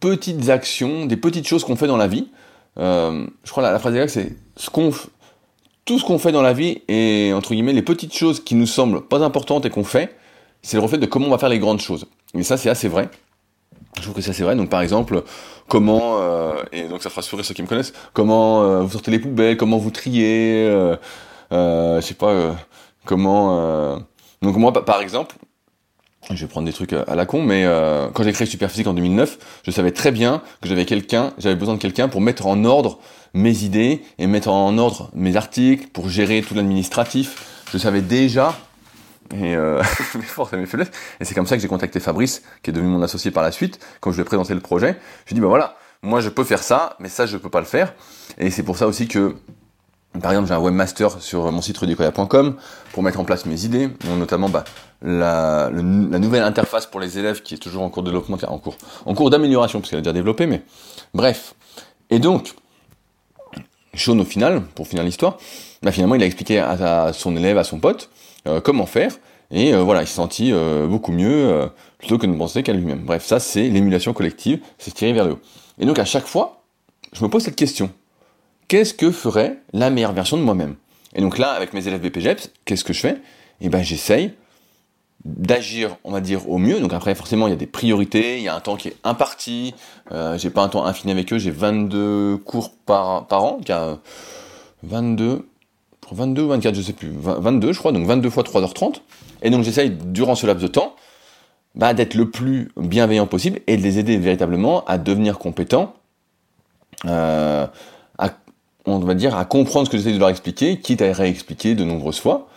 [0.00, 2.28] petites actions, des petites choses qu'on fait dans la vie.
[2.78, 4.36] Euh, je crois la, la phrase exacte c'est
[5.86, 8.66] tout ce qu'on fait dans la vie et entre guillemets les petites choses qui nous
[8.66, 10.14] semblent pas importantes et qu'on fait,
[10.62, 12.06] c'est le reflet de comment on va faire les grandes choses.
[12.34, 13.08] Et ça c'est assez vrai.
[13.96, 14.56] Je trouve que c'est assez vrai.
[14.56, 15.22] Donc par exemple,
[15.68, 19.10] comment euh, et donc ça fera sourire ceux qui me connaissent, comment euh, vous sortez
[19.10, 20.66] les poubelles, comment vous triez,
[21.50, 22.56] je sais pas
[23.06, 23.96] comment.
[24.42, 25.36] donc moi par exemple,
[26.34, 28.94] je vais prendre des trucs à la con, mais euh, quand j'ai créé Superphysique en
[28.94, 32.64] 2009, je savais très bien que j'avais quelqu'un, j'avais besoin de quelqu'un pour mettre en
[32.64, 32.98] ordre
[33.34, 37.64] mes idées et mettre en ordre mes articles, pour gérer tout l'administratif.
[37.72, 38.58] Je savais déjà,
[39.34, 39.82] et euh,
[40.14, 42.72] mes forces et mes faiblesses, et c'est comme ça que j'ai contacté Fabrice, qui est
[42.72, 44.98] devenu mon associé par la suite, quand je lui ai présenté le projet.
[45.26, 47.50] Je lui ai dit, bah voilà, moi je peux faire ça, mais ça je peux
[47.50, 47.94] pas le faire.
[48.38, 49.36] Et c'est pour ça aussi que
[50.20, 52.56] par exemple, j'ai un webmaster sur mon site rudicoya.com
[52.92, 54.64] pour mettre en place mes idées, notamment bah,
[55.02, 58.76] la, nouvelle interface pour les élèves qui est toujours en cours de développement, en cours,
[59.04, 60.62] en cours d'amélioration, parce qu'elle est déjà développée, mais
[61.14, 61.54] bref.
[62.10, 62.54] Et donc,
[63.94, 65.38] Sean, au final, pour finir l'histoire,
[65.82, 68.10] bah, finalement, il a expliqué à, son élève, à son pote,
[68.46, 69.12] euh, comment faire,
[69.50, 73.04] et euh, voilà, il s'est senti euh, beaucoup mieux, plutôt que de penser qu'à lui-même.
[73.04, 75.40] Bref, ça, c'est l'émulation collective, c'est tirer vers le haut.
[75.78, 76.62] Et donc, à chaque fois,
[77.12, 77.90] je me pose cette question
[78.68, 80.76] qu'est-ce que ferait la meilleure version de moi-même?
[81.14, 83.16] Et donc là, avec mes élèves BPGEPS, qu'est-ce que je fais?
[83.60, 84.34] Eh ben, j'essaye
[85.26, 86.80] d'agir, on va dire, au mieux.
[86.80, 88.96] Donc après, forcément, il y a des priorités, il y a un temps qui est
[89.04, 89.74] imparti.
[90.12, 93.60] Euh, j'ai pas un temps infini avec eux, j'ai 22 cours par, par an.
[93.66, 93.98] Y a
[94.82, 95.46] 22,
[96.12, 97.10] 22 ou 24, je sais plus.
[97.12, 99.00] 22, je crois, donc 22 fois 3h30.
[99.42, 100.94] Et donc j'essaye, durant ce laps de temps,
[101.74, 105.94] bah, d'être le plus bienveillant possible et de les aider véritablement à devenir compétents,
[107.04, 107.66] euh,
[108.86, 111.84] on va dire, à comprendre ce que j'essaie de leur expliquer, quitte à réexpliquer de
[111.84, 112.48] nombreuses fois.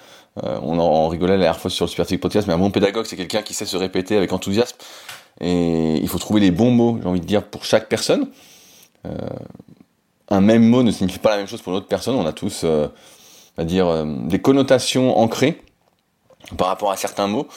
[0.44, 3.06] Euh, on en rigolait la dernière fois sur le Super Podcast, mais un bon pédagogue,
[3.06, 4.78] c'est quelqu'un qui sait se répéter avec enthousiasme.
[5.42, 8.30] Et il faut trouver les bons mots, j'ai envie de dire, pour chaque personne.
[9.06, 9.16] Euh,
[10.30, 12.16] un même mot ne signifie pas la même chose pour une autre personne.
[12.16, 12.88] On a tous, euh,
[13.58, 15.62] à dire, des connotations ancrées
[16.58, 17.48] par rapport à certains mots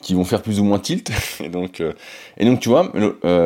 [0.00, 1.10] qui vont faire plus ou moins tilt.
[1.40, 1.82] et donc,
[2.38, 2.90] et donc tu vois,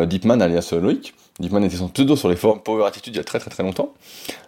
[0.07, 3.25] Deepman alias Loïc, Deepman était son pseudo sur les forums Power Attitude il y a
[3.25, 3.93] très très très longtemps.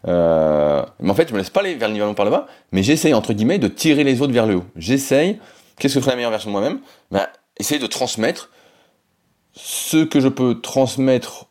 [0.06, 2.46] Euh, mais en fait, je me laisse pas aller vers le niveau par le bas,
[2.72, 4.64] mais j'essaye entre guillemets de tirer les autres vers le haut.
[4.76, 5.38] J'essaye.
[5.78, 6.80] Qu'est-ce que ferait la meilleure version de moi-même?
[7.10, 7.26] Ben,
[7.58, 8.50] essayer de transmettre
[9.52, 11.46] ce que je peux transmettre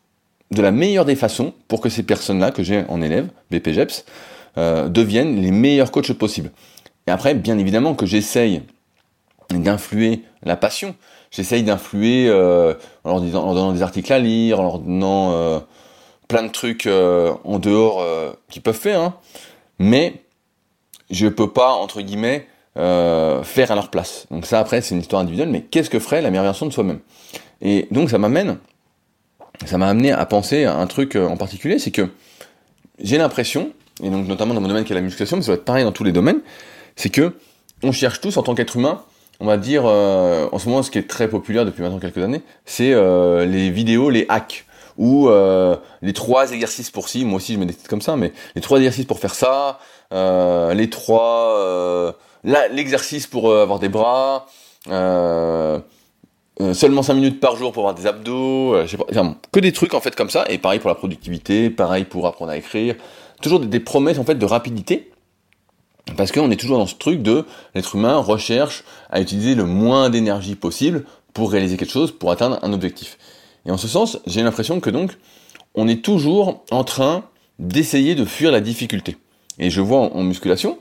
[0.50, 4.04] de la meilleure des façons pour que ces personnes-là que j'ai en élève, BPGEPS,
[4.56, 6.50] euh, deviennent les meilleurs coachs possibles.
[7.06, 8.62] Et après, bien évidemment que j'essaye
[9.50, 10.94] d'influer la passion.
[11.30, 15.60] J'essaye d'influer euh, en, leur donnant des articles à lire, en leur donnant euh,
[16.26, 18.04] plein de trucs euh, en dehors
[18.50, 19.00] qu'ils peuvent faire.
[19.00, 19.14] Hein.
[19.78, 20.22] Mais
[21.10, 24.26] je peux pas, entre guillemets, faire à leur place.
[24.30, 26.72] Donc ça, après, c'est une histoire individuelle, mais qu'est-ce que ferait la meilleure version de
[26.72, 27.00] soi-même?
[27.60, 28.58] Et donc ça m'amène,
[29.66, 32.08] ça m'a amené à penser à un truc en particulier, c'est que
[33.00, 35.56] j'ai l'impression, et donc notamment dans mon domaine qui est la musculation, mais ça va
[35.56, 36.40] être pareil dans tous les domaines,
[36.94, 37.34] c'est que
[37.82, 39.02] on cherche tous en tant qu'être humain
[39.40, 42.18] on va dire, euh, en ce moment, ce qui est très populaire depuis maintenant quelques
[42.18, 44.64] années, c'est euh, les vidéos, les hacks,
[44.96, 48.32] ou euh, les trois exercices pour ci, moi aussi je me décide comme ça, mais
[48.56, 49.78] les trois exercices pour faire ça,
[50.10, 54.46] les trois, l'exercice pour avoir des bras,
[54.88, 55.82] seulement
[57.02, 58.74] 5 minutes par jour pour avoir des abdos,
[59.52, 62.50] que des trucs en fait comme ça, et pareil pour la productivité, pareil pour apprendre
[62.50, 62.96] à écrire,
[63.40, 65.12] toujours des, des promesses en fait de rapidité,
[66.16, 67.44] parce qu'on est toujours dans ce truc de
[67.74, 72.58] l'être humain recherche à utiliser le moins d'énergie possible pour réaliser quelque chose, pour atteindre
[72.62, 73.18] un objectif.
[73.66, 75.18] Et en ce sens, j'ai l'impression que donc,
[75.74, 77.24] on est toujours en train
[77.58, 79.16] d'essayer de fuir la difficulté.
[79.58, 80.78] Et je vois en, musculation,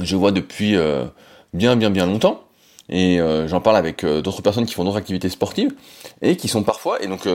[0.00, 1.04] je vois depuis euh,
[1.52, 2.44] bien bien bien longtemps,
[2.88, 5.72] et euh, j'en parle avec euh, d'autres personnes qui font d'autres activités sportives,
[6.22, 7.28] et qui sont parfois, et donc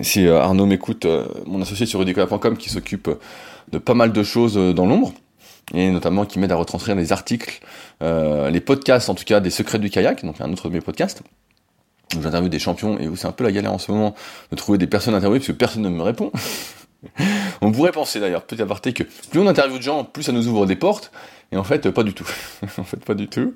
[0.00, 1.06] si Arnaud m'écoute,
[1.46, 3.10] mon associé sur rudicola.com qui s'occupe
[3.72, 5.12] de pas mal de choses dans l'ombre,
[5.74, 7.60] et notamment qui m'aide à retranscrire les articles,
[8.02, 10.80] euh, les podcasts en tout cas des secrets du kayak, donc un autre de mes
[10.80, 11.22] podcasts
[12.16, 14.14] où j'interviewe des champions et où c'est un peu la galère en ce moment
[14.50, 16.32] de trouver des personnes interviewées parce que personne ne me répond.
[17.60, 20.48] on pourrait penser d'ailleurs, petit aparté, que plus on interviewe de gens, plus ça nous
[20.48, 21.12] ouvre des portes,
[21.52, 22.28] et en fait, pas du tout.
[22.78, 23.52] en fait, pas du tout.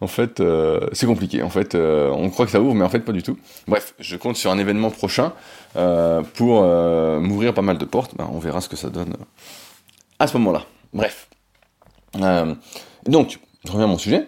[0.00, 1.42] En fait, euh, c'est compliqué.
[1.42, 3.38] En fait, euh, on croit que ça ouvre, mais en fait, pas du tout.
[3.66, 5.32] Bref, je compte sur un événement prochain
[5.76, 8.14] euh, pour m'ouvrir pas mal de portes.
[8.16, 9.16] Ben, on verra ce que ça donne
[10.18, 10.64] à ce moment-là.
[10.92, 11.27] Bref.
[12.16, 12.54] Euh,
[13.06, 14.26] donc, je reviens à mon sujet.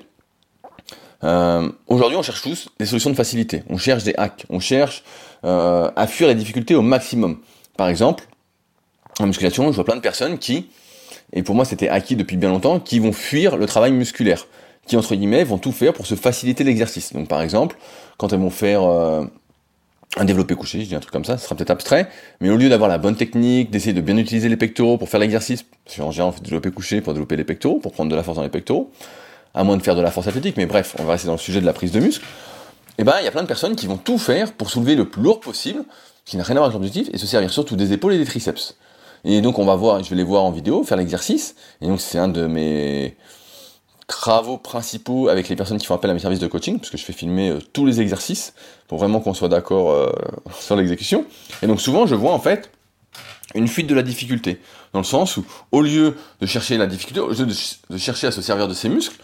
[1.23, 3.63] Euh, Aujourd'hui, on cherche tous des solutions de facilité.
[3.69, 4.47] On cherche des hacks.
[4.49, 5.03] On cherche
[5.45, 7.39] euh, à fuir la difficulté au maximum.
[7.77, 8.25] Par exemple,
[9.19, 10.69] en musculation, je vois plein de personnes qui,
[11.33, 14.47] et pour moi c'était acquis depuis bien longtemps, qui vont fuir le travail musculaire.
[14.87, 17.13] Qui, entre guillemets, vont tout faire pour se faciliter l'exercice.
[17.13, 17.77] Donc, par exemple,
[18.17, 18.83] quand elles vont faire
[20.17, 22.09] un développé couché, je dis un truc comme ça, ce sera peut-être abstrait,
[22.41, 25.21] mais au lieu d'avoir la bonne technique, d'essayer de bien utiliser les pectoraux pour faire
[25.21, 28.17] l'exercice, parce qu'en général on fait développé couché pour développer les pectoraux, pour prendre de
[28.17, 28.91] la force dans les pectoraux,
[29.55, 31.39] à moins de faire de la force athlétique, mais bref, on va rester dans le
[31.39, 32.25] sujet de la prise de muscle,
[32.99, 35.09] et ben il y a plein de personnes qui vont tout faire pour soulever le
[35.09, 35.85] plus lourd possible,
[36.25, 38.25] qui n'a rien à voir avec l'objectif, et se servir surtout des épaules et des
[38.25, 38.77] triceps.
[39.25, 42.01] Et donc on va voir, je vais les voir en vidéo, faire l'exercice, et donc
[42.01, 43.17] c'est un de mes
[44.11, 47.05] travaux principaux avec les personnes qui font appel à mes services de coaching, puisque je
[47.05, 48.53] fais filmer euh, tous les exercices
[48.89, 50.13] pour vraiment qu'on soit d'accord euh,
[50.61, 51.25] sur l'exécution.
[51.63, 52.71] Et donc souvent, je vois en fait
[53.55, 54.61] une fuite de la difficulté,
[54.93, 58.33] dans le sens où au lieu de chercher la difficulté, au lieu de, chercher à
[58.33, 59.17] se servir de ses muscles,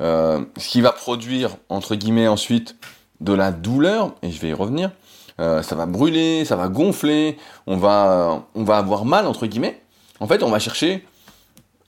[0.00, 2.76] euh, ce qui va produire entre guillemets ensuite
[3.20, 4.90] de la douleur, et je vais y revenir,
[5.38, 9.82] ça va brûler, ça va gonfler, on va, on va avoir mal entre guillemets.
[10.20, 11.04] En fait, on va chercher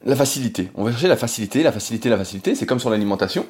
[0.04, 0.70] la facilité.
[0.74, 2.54] On va chercher la facilité, la facilité, la facilité.
[2.54, 3.46] C'est comme sur l'alimentation.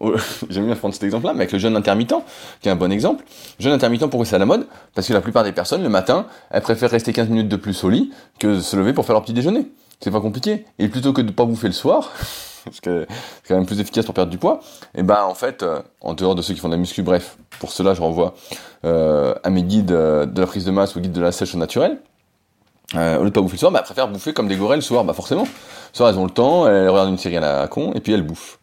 [0.48, 2.14] J'aime bien prendre cet exemple-là, mais avec le jeûne intermittent,
[2.60, 3.24] qui est un bon exemple.
[3.58, 6.26] Jeûne intermittent, pourquoi c'est à la mode Parce que la plupart des personnes, le matin,
[6.50, 9.22] elles préfèrent rester 15 minutes de plus au lit que se lever pour faire leur
[9.22, 9.66] petit déjeuner.
[10.00, 10.64] C'est pas compliqué.
[10.78, 12.12] Et plutôt que de pas bouffer le soir,
[12.64, 14.60] parce que c'est quand même plus efficace pour perdre du poids,
[14.94, 17.36] et ben en fait, euh, en dehors de ceux qui font de la muscu, bref,
[17.58, 18.34] pour cela je renvoie
[18.84, 21.54] euh, à mes guides euh, de la prise de masse ou guides de la sèche
[21.54, 21.98] au naturel.
[22.96, 24.78] Euh, au lieu de pas bouffer le soir, bah, elles préfèrent bouffer comme des gorilles
[24.78, 25.44] le soir, bah forcément.
[25.44, 28.12] Le soir, elles ont le temps, elles regardent une série à la con, et puis
[28.12, 28.58] elles bouffent.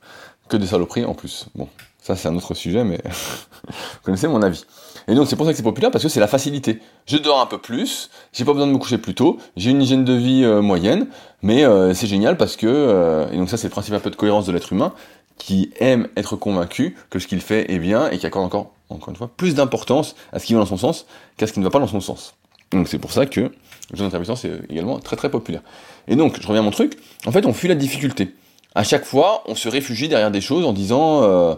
[0.50, 1.48] Que des saloperies en plus.
[1.56, 1.68] Bon,
[2.02, 3.00] ça c'est un autre sujet, mais
[3.68, 4.66] vous connaissez mon avis.
[5.10, 6.80] Et donc c'est pour ça que c'est populaire, parce que c'est la facilité.
[7.06, 9.82] Je dors un peu plus, j'ai pas besoin de me coucher plus tôt, j'ai une
[9.82, 11.08] hygiène de vie euh, moyenne,
[11.42, 14.10] mais euh, c'est génial parce que, euh, et donc ça c'est le principe un peu
[14.10, 14.94] de cohérence de l'être humain,
[15.38, 19.10] qui aime être convaincu que ce qu'il fait est bien, et qui accorde encore, encore
[19.10, 21.06] une fois, plus d'importance à ce qui va dans son sens
[21.38, 22.34] qu'à ce qui ne va pas dans son sens.
[22.72, 23.52] Donc c'est pour ça que le
[23.94, 25.62] jeûne intermittent c'est également très très populaire.
[26.08, 28.34] Et donc, je reviens à mon truc, en fait on fuit la difficulté.
[28.76, 31.56] À chaque fois, on se réfugie derrière des choses en disant, euh,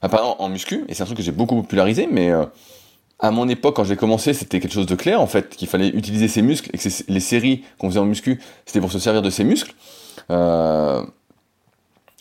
[0.00, 2.44] par exemple en muscu, et c'est un truc que j'ai beaucoup popularisé, mais euh,
[3.20, 5.88] à mon époque, quand j'ai commencé, c'était quelque chose de clair, en fait, qu'il fallait
[5.88, 9.22] utiliser ses muscles, et que les séries qu'on faisait en muscu, c'était pour se servir
[9.22, 9.74] de ses muscles.
[10.30, 11.04] Euh,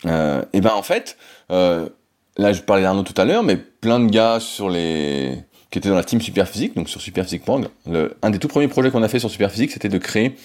[0.06, 1.18] euh, et ben en fait,
[1.52, 1.90] euh,
[2.38, 5.38] là, je parlais d'Arnaud tout à l'heure, mais plein de gars sur les
[5.72, 7.68] qui étaient dans la team Superphysique, donc sur Superphysique.org.
[8.22, 10.36] Un des tout premiers projets qu'on a fait sur Superphysique, c'était de créer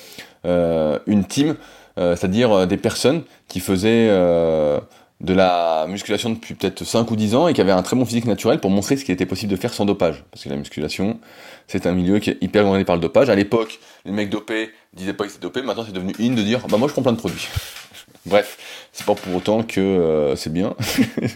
[0.45, 1.57] euh, une team,
[1.99, 7.37] euh, c'est-à-dire euh, des personnes qui faisaient de la musculation depuis peut-être 5 ou 10
[7.37, 9.53] ans et qui avaient un très bon physique naturel pour montrer ce qui était possible
[9.53, 10.25] de faire sans dopage.
[10.33, 11.21] Parce que la musculation,
[11.69, 13.31] c'est un milieu qui est hyper gouverné par le dopage.
[13.31, 16.43] À l'époque, les mecs dopés disaient pas qu'ils étaient dopés, maintenant c'est devenu in de
[16.43, 17.47] dire bah moi je prends plein de produits.
[18.27, 18.59] bref,
[18.93, 20.75] c'est pas pour autant que c'est bien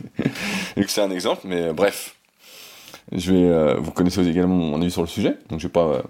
[0.77, 2.16] et que c'est un exemple, mais bref.
[3.13, 6.03] Je vais, euh, vous connaissez également mon avis sur le sujet, donc je vais pas,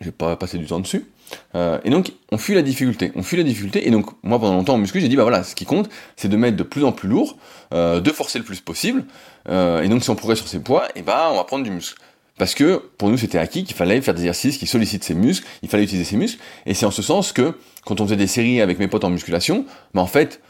[0.00, 1.06] je vais pas passer du temps dessus.
[1.54, 3.12] Euh, et donc, on fuit la difficulté.
[3.14, 3.86] On fuit la difficulté.
[3.86, 6.28] Et donc, moi, pendant longtemps en muscu, j'ai dit, bah voilà, ce qui compte, c'est
[6.28, 7.36] de mettre de plus en plus lourd,
[7.72, 9.04] euh, de forcer le plus possible.
[9.48, 11.70] Euh, et donc, si on progresse sur ses poids, et bah, on va prendre du
[11.70, 11.98] muscle.
[12.38, 15.46] Parce que, pour nous, c'était acquis qu'il fallait faire des exercices qui sollicitent ses muscles,
[15.62, 16.40] il fallait utiliser ses muscles.
[16.66, 19.10] Et c'est en ce sens que, quand on faisait des séries avec mes potes en
[19.10, 20.40] musculation, bah, en fait,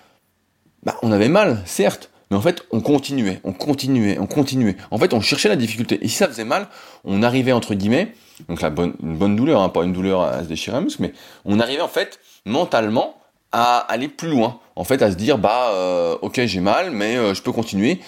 [0.82, 2.10] bah, on avait mal, certes.
[2.34, 4.76] Mais en fait, on continuait, on continuait, on continuait.
[4.90, 6.00] En fait, on cherchait la difficulté.
[6.02, 6.66] Et si ça faisait mal,
[7.04, 8.12] on arrivait, entre guillemets,
[8.48, 11.00] donc la bonne, une bonne douleur, hein, pas une douleur à se déchirer un muscle,
[11.00, 11.12] mais
[11.44, 13.14] on arrivait en fait mentalement
[13.52, 17.16] à aller plus loin, en fait à se dire bah euh, ok j'ai mal, mais
[17.16, 18.00] euh, je peux continuer,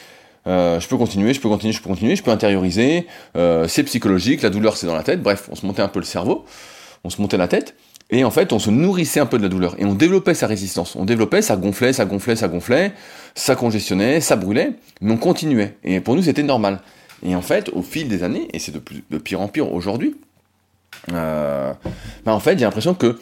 [0.49, 3.07] euh, je peux continuer, je peux continuer, je peux continuer, je peux intérioriser,
[3.69, 6.05] c'est psychologique, la douleur c'est dans la tête, bref on se montait un peu le
[6.05, 6.45] cerveau,
[7.05, 7.77] on se montait la tête,
[8.11, 10.47] et en fait on se nourrissait un peu de la douleur, et on développait sa
[10.47, 12.93] résistance, on développait, ça gonflait, ça gonflait, ça gonflait,
[13.35, 16.81] ça congestionnait, ça brûlait, mais on continuait, et pour nous c'était normal.
[17.25, 20.17] Et en fait, au fil des années, et c'est de, pire en pire aujourd'hui,
[21.13, 21.73] euh,
[22.25, 23.19] bah en fait, j'ai l'impression que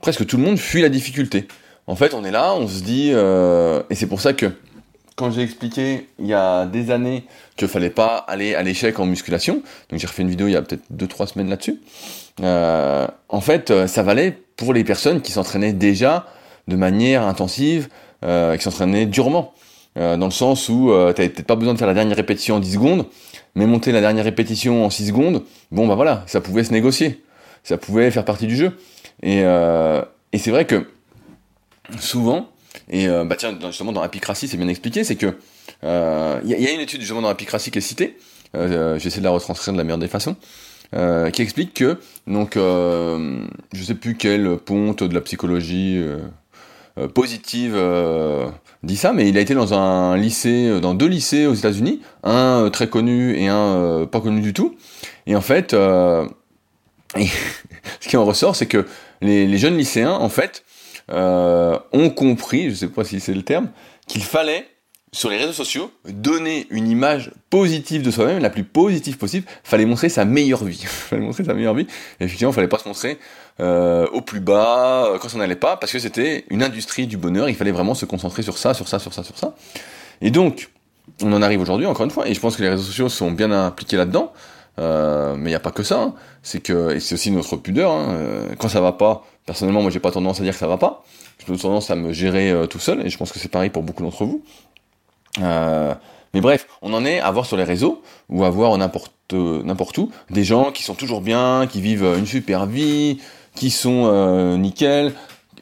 [0.00, 1.48] presque tout le monde fuit la difficulté.
[1.86, 4.52] En fait, on est là, on se dit, euh, et c'est pour ça que
[5.20, 7.24] quand j'ai expliqué il y a des années
[7.56, 10.56] qu'il fallait pas aller à l'échec en musculation, donc j'ai refait une vidéo il y
[10.56, 11.78] a peut-être 2-3 semaines là-dessus,
[12.42, 16.26] euh, en fait, euh, ça valait pour les personnes qui s'entraînaient déjà
[16.68, 17.88] de manière intensive,
[18.24, 19.52] euh, qui s'entraînaient durement.
[19.96, 22.60] Dans le sens où euh, t'avais peut-être pas besoin de faire la dernière répétition en
[22.60, 23.06] 10 secondes,
[23.54, 27.22] mais monter la dernière répétition en 6 secondes, bon bah voilà, ça pouvait se négocier,
[27.64, 28.78] ça pouvait faire partie du jeu.
[29.22, 29.42] Et
[30.38, 30.86] c'est vrai que
[31.98, 32.49] souvent,
[32.90, 36.50] et euh, bah tiens, justement dans Apicratie c'est bien expliqué, c'est que il euh, y,
[36.50, 38.18] y, a une étude justement dans Apicratie qui est citée,
[38.56, 40.36] euh, j'essaie de la retranscrire de la meilleure des façons,
[40.92, 46.18] euh, qui explique que, donc, euh, je sais plus quelle ponte de la psychologie euh,
[47.14, 47.78] positive
[48.82, 52.70] dit ça, mais il a été dans un lycée, dans deux lycées aux États-Unis, un
[52.72, 54.76] très connu et un pas connu du tout,
[55.26, 56.26] et en fait, ce
[58.00, 58.86] qui en ressort, c'est que
[59.22, 60.64] les, jeunes lycéens, en fait,
[61.10, 63.68] ont compris, je sais pas si c'est le terme,
[64.06, 64.66] qu'il fallait
[65.12, 69.84] sur les réseaux sociaux, donner une image positive de soi-même, la plus positive possible, fallait
[69.84, 70.82] montrer sa meilleure vie.
[70.86, 71.86] fallait montrer sa meilleure vie.
[72.20, 73.18] Et effectivement, fallait pas se montrer
[73.58, 77.16] euh, au plus bas, euh, quand ça n'allait pas, parce que c'était une industrie du
[77.16, 79.54] bonheur, il fallait vraiment se concentrer sur ça, sur ça, sur ça, sur ça.
[80.20, 80.70] Et donc,
[81.22, 83.32] on en arrive aujourd'hui, encore une fois, et je pense que les réseaux sociaux sont
[83.32, 84.32] bien impliqués là-dedans,
[84.78, 86.14] euh, mais il n'y a pas que ça, hein.
[86.42, 88.06] c'est que, et c'est aussi notre pudeur, hein.
[88.10, 90.76] Euh, quand ça va pas, personnellement, moi j'ai pas tendance à dire que ça va
[90.76, 91.04] pas,
[91.38, 93.82] j'ai tendance à me gérer euh, tout seul, et je pense que c'est pareil pour
[93.82, 94.42] beaucoup d'entre vous.
[95.40, 95.94] Euh,
[96.34, 99.96] mais bref, on en est à voir sur les réseaux ou à voir n'importe n'importe
[99.98, 103.18] où des gens qui sont toujours bien, qui vivent une super vie,
[103.54, 105.12] qui sont euh, nickel.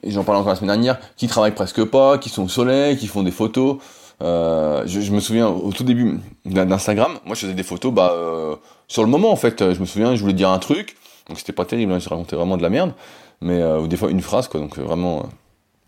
[0.07, 3.07] J'en parlais encore la semaine dernière, qui travaillent presque pas, qui sont au soleil, qui
[3.07, 3.79] font des photos.
[4.23, 8.57] Euh, je, me souviens au tout début d'Instagram, moi je faisais des photos bah, euh,
[8.89, 9.73] sur le moment en fait.
[9.73, 10.97] Je me souviens, je voulais dire un truc,
[11.29, 12.93] donc c'était pas terrible, hein, je racontais vraiment de la merde,
[13.41, 15.29] mais euh, ou des fois une phrase quoi, donc vraiment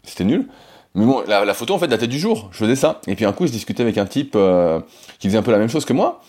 [0.04, 0.48] c'était nul.
[0.94, 3.00] Mais bon, la, photo en fait datait du jour, je faisais ça.
[3.06, 4.80] Et puis un coup, je discutais avec un type euh,
[5.18, 6.20] qui faisait un peu la même chose que moi.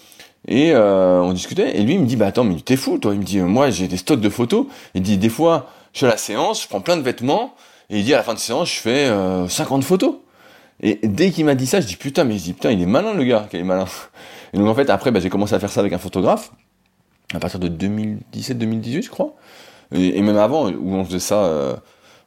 [0.47, 3.13] Et euh, on discutait, et lui il me dit, bah attends, mais t'es fou toi.
[3.13, 4.67] Il me dit, moi j'ai des stocks de photos.
[4.93, 7.55] Il dit, des fois, je fais la séance, je prends plein de vêtements,
[7.89, 10.15] et il dit, à la fin de séance, je fais euh, 50 photos.
[10.83, 12.87] Et dès qu'il m'a dit ça, je dis, putain, mais je dis, putain, il est
[12.87, 13.85] malin le gars, qu'il est malin.
[14.53, 16.51] Et donc en fait, après, bah, j'ai commencé à faire ça avec un photographe,
[17.33, 19.35] à partir de 2017-2018, je crois.
[19.93, 21.75] Et, même avant, où on faisait ça euh,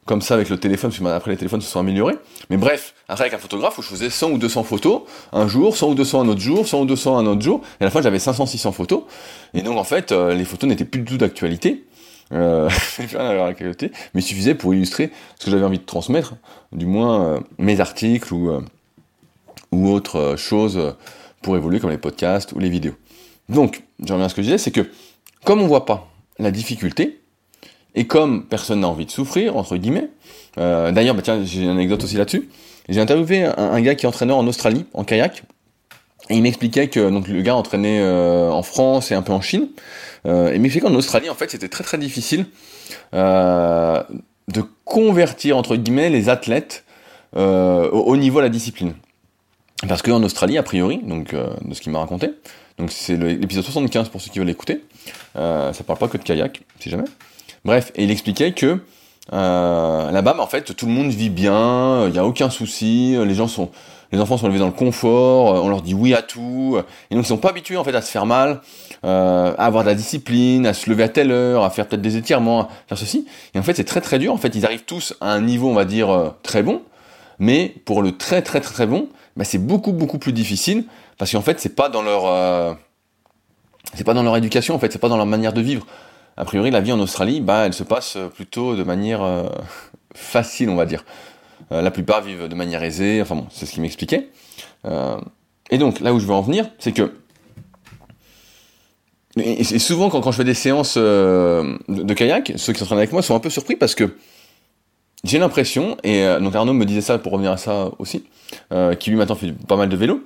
[0.07, 2.16] comme ça avec le téléphone, parce que après les téléphones se sont améliorés.
[2.50, 5.77] Mais bref, après avec un photographe où je faisais 100 ou 200 photos un jour,
[5.77, 7.90] 100 ou 200 un autre jour, 100 ou 200 un autre jour, et à la
[7.90, 9.05] fin j'avais 500, 600 photos.
[9.55, 11.85] Et donc en fait, euh, les photos n'étaient plus du tout d'actualité.
[12.33, 16.35] Euh, mais il suffisait pour illustrer ce que j'avais envie de transmettre,
[16.72, 18.50] du moins euh, mes articles ou,
[19.72, 20.94] ou autres choses
[21.42, 22.94] pour évoluer comme les podcasts ou les vidéos.
[23.50, 24.88] Donc, j'en reviens à ce que je disais, c'est que
[25.44, 27.20] comme on voit pas la difficulté,
[27.94, 30.11] et comme personne n'a envie de souffrir, entre guillemets,
[30.59, 32.48] euh, d'ailleurs, bah j'ai une anecdote aussi là-dessus.
[32.88, 35.42] J'ai interviewé un, gars qui est entraîneur en Australie, en kayak,
[36.28, 39.40] et il m'expliquait que donc le gars entraînait euh, en France et un peu en
[39.40, 39.68] Chine.
[40.26, 42.46] Euh, et il m'expliquait qu'en Australie, en fait, c'était très très difficile
[43.12, 46.85] de convertir entre guillemets les athlètes
[47.35, 48.92] au, au, niveau de la discipline.
[49.88, 52.30] Parce qu'en Australie, a priori, donc de ce qu'il m'a raconté,
[52.78, 54.85] donc c'est l'épisode 75 pour ceux qui veulent l'écouter,
[55.35, 57.04] ça parle pas que de kayak, si jamais.
[57.64, 58.81] Bref, et il expliquait que
[59.33, 63.48] là-bas, en fait, tout le monde vit bien, il n'y a aucun souci, les gens
[63.48, 63.70] sont,
[64.12, 66.79] les enfants sont élevés dans le confort, on leur dit oui à tout,
[67.11, 68.61] et donc ils sont pas habitués en fait à se faire mal,
[69.05, 72.03] euh, à avoir de la discipline, à se lever à telle heure, à faire peut-être
[72.03, 73.27] des étirements, à faire ceci.
[73.55, 74.33] Et en fait, c'est très très dur.
[74.33, 76.83] En fait, ils arrivent tous à un niveau, on va dire, euh, très bon,
[77.38, 80.85] mais pour le très très très très bon, bah, c'est beaucoup beaucoup plus difficile
[81.18, 82.74] parce qu'en fait, c'est pas dans leur euh,
[83.94, 85.87] c'est pas dans leur éducation, en fait, c'est pas dans leur manière de vivre.
[86.37, 89.23] A priori, la vie en Australie, bah, elle se passe plutôt de manière
[90.14, 91.05] facile, on va dire.
[91.70, 93.23] la plupart vivent de manière aisée.
[93.23, 94.31] Enfin bon, c'est ce qu'il m'expliquait.
[95.70, 97.12] et donc, là où je veux en venir, c'est que
[99.37, 103.23] et, souvent, quand, je fais des séances euh, de, kayak, ceux qui s'entraînent avec moi
[103.23, 104.16] sont un peu surpris parce que
[105.25, 108.25] j'ai l'impression, et euh, donc Arnaud me disait ça pour revenir à ça aussi,
[108.73, 110.23] euh, qui lui maintenant fait pas mal de vélo,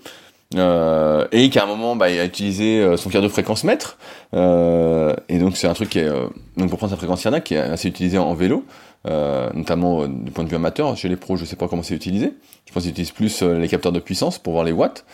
[0.57, 3.99] euh, et qu'à un moment bah, il a utilisé euh, son cardio fréquence mètre,
[4.33, 6.09] et donc c'est un truc qui est,
[6.57, 8.65] donc pour prendre sa fréquence cardiaque, qui est assez utilisé en, vélo,
[9.05, 12.35] notamment du point de vue amateur, chez les pros je sais pas comment c'est utilisé,
[12.67, 15.05] je pense qu'ils utilisent plus les capteurs de puissance pour voir les watts,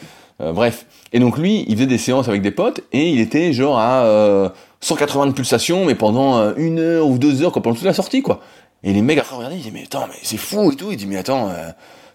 [0.41, 0.87] euh, bref.
[1.13, 4.53] Et donc lui, il faisait des séances avec des potes et il était genre à
[4.81, 7.85] 180 euh, de pulsations, mais pendant euh, une heure ou deux heures, quoi, pendant toute
[7.85, 8.41] la sortie, quoi.
[8.83, 10.91] Et les mecs regardaient, ils disaient mais attends, mais c'est fou et tout.
[10.91, 11.51] Il dit mais attends,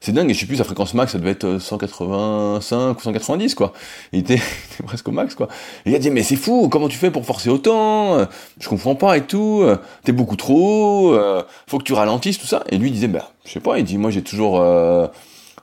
[0.02, 0.30] c'est dingue.
[0.30, 3.74] Et je sais plus sa fréquence max, ça devait être 185 ou 190, quoi.
[4.14, 4.42] Il était,
[4.86, 5.48] presque au max, quoi.
[5.86, 8.28] Il a dit mais c'est fou, comment tu fais pour forcer autant?
[8.60, 9.64] Je comprends pas et tout.
[10.04, 11.44] T'es beaucoup trop haut.
[11.68, 12.64] faut que tu ralentisses tout ça.
[12.70, 13.80] Et lui il disait bah je sais pas.
[13.80, 14.64] Il dit moi j'ai toujours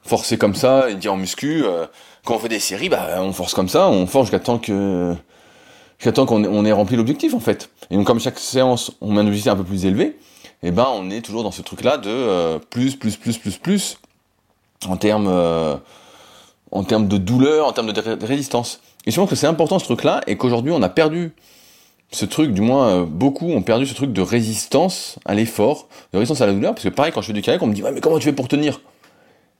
[0.05, 0.87] forcé comme ça.
[0.91, 1.65] Il dit en muscu
[2.27, 5.15] quand on fait des séries, bah, on force comme ça, on force jusqu'à temps que,
[5.99, 7.71] jusqu'à qu'on on ait rempli l'objectif, en fait.
[7.91, 10.05] Et donc, comme chaque séance, on met un objectif un peu plus élevé,
[10.63, 13.57] et eh ben, on est toujours dans ce truc-là de euh, plus, plus, plus, plus,
[13.57, 13.99] plus,
[14.91, 15.77] en termes, euh,
[16.71, 18.81] en termes de douleur, en termes de, résistance.
[19.07, 21.33] Et je pense que c'est important ce truc-là, et qu'aujourd'hui, on a perdu
[22.13, 26.19] ce truc, du moins euh, beaucoup ont perdu ce truc de résistance à l'effort, de
[26.19, 27.83] résistance à la douleur, parce que pareil, quand je fais du kayak, on me dit,
[27.83, 28.81] mais comment tu fais pour tenir?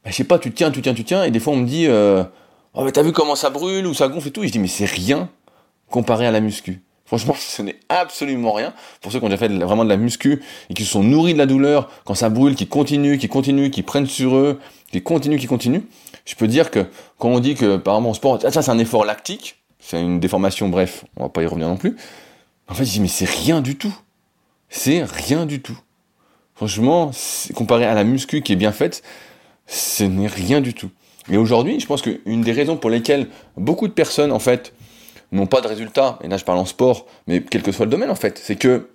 [0.03, 1.67] Bah, Je sais pas, tu tiens, tu tiens, tu tiens, et des fois on me
[1.67, 4.43] dit, oh mais t'as vu comment ça brûle ou ça gonfle et tout?
[4.43, 5.29] Et je dis mais c'est rien
[5.89, 6.81] comparé à la muscu.
[7.07, 8.73] Franchement, ce n'est absolument rien.
[9.01, 11.33] Pour ceux qui ont déjà fait vraiment de la muscu et qui se sont nourris
[11.33, 14.59] de la douleur, quand ça brûle, qui continuent, qui continuent, qui prennent sur eux,
[14.91, 15.81] qui continuent, qui continuent,
[16.25, 16.85] je peux dire que
[17.17, 20.01] quand on dit que par exemple en sport, ah, ça c'est un effort lactique, c'est
[20.01, 21.95] une déformation, bref, on va pas y revenir non plus.
[22.67, 23.95] En fait, je dis mais c'est rien du tout.
[24.69, 25.77] C'est rien du tout.
[26.55, 27.11] Franchement,
[27.55, 29.03] comparé à la muscu qui est bien faite,
[29.67, 30.89] ce n'est rien du tout.
[31.29, 34.73] Et aujourd'hui, je pense qu'une des raisons pour lesquelles beaucoup de personnes, en fait,
[35.31, 37.91] n'ont pas de résultats, et là je parle en sport, mais quel que soit le
[37.91, 38.89] domaine, en fait, c'est que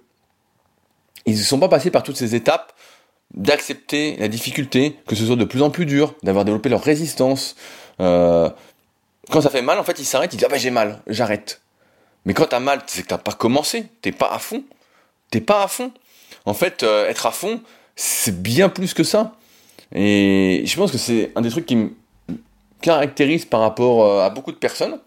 [1.26, 2.72] ils ne sont pas passés par toutes ces étapes
[3.35, 7.57] d'accepter la difficulté, que ce soit de plus en plus dur, d'avoir développé leur résistance.
[8.01, 8.51] Euh,
[9.31, 11.61] quand ça fait mal, en fait, ils s'arrêtent, ils disent ah ben j'ai mal, j'arrête.
[12.25, 14.62] Mais quand t'as mal, c'est que t'as pas commencé, t'es pas à fond,
[15.31, 15.92] t'es pas à fond.
[16.45, 17.61] En fait, euh, être à fond,
[17.97, 19.37] c'est bien plus que ça.
[19.95, 21.90] Et je pense que c'est un des trucs qui me
[22.81, 24.99] caractérise par rapport euh, à beaucoup de personnes,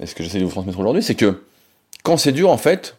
[0.00, 1.44] et ce que j'essaie de vous transmettre aujourd'hui, c'est que
[2.02, 2.96] quand c'est dur, en fait,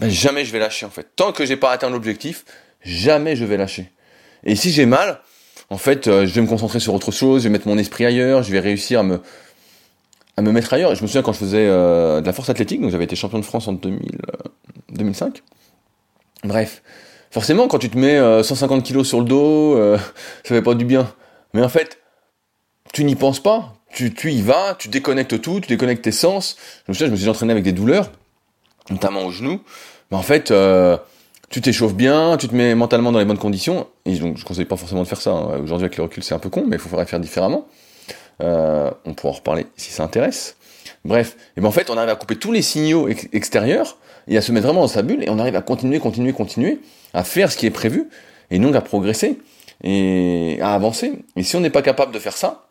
[0.00, 1.08] ben jamais je vais lâcher, en fait.
[1.16, 2.44] Tant que j'ai pas atteint l'objectif,
[2.86, 3.90] jamais je vais lâcher.
[4.44, 5.20] Et si j'ai mal,
[5.70, 8.06] en fait, euh, je vais me concentrer sur autre chose, je vais mettre mon esprit
[8.06, 9.20] ailleurs, je vais réussir à me,
[10.36, 10.94] à me mettre ailleurs.
[10.94, 13.38] Je me souviens quand je faisais euh, de la force athlétique, donc j'avais été champion
[13.38, 14.00] de France en 2000,
[14.90, 15.42] 2005.
[16.44, 16.82] Bref,
[17.30, 19.76] forcément, quand tu te mets 150 kilos sur le dos,
[20.44, 21.12] ça fait pas du bien.
[21.52, 21.98] Mais en fait,
[22.92, 26.56] tu n'y penses pas, tu, tu y vas, tu déconnectes tout, tu déconnectes tes sens.
[26.86, 28.10] Je me souviens, je me suis entraîné avec des douleurs,
[28.90, 29.62] notamment au genou.
[30.10, 30.98] Mais en fait, euh,
[31.50, 33.86] tu t'échauffes bien, tu te mets mentalement dans les bonnes conditions.
[34.04, 35.30] Et donc, je ne conseille pas forcément de faire ça.
[35.30, 35.60] Hein.
[35.62, 37.66] Aujourd'hui, avec le recul, c'est un peu con, mais il faudrait faire différemment.
[38.42, 40.56] Euh, on pourra en reparler si ça intéresse.
[41.04, 43.96] Bref, et ben en fait, on arrive à couper tous les signaux extérieurs
[44.28, 46.80] et à se mettre vraiment dans sa bulle et on arrive à continuer, continuer, continuer,
[47.14, 48.08] à faire ce qui est prévu
[48.50, 49.38] et donc à progresser
[49.84, 51.12] et à avancer.
[51.36, 52.66] Et si on n'est pas capable de faire ça,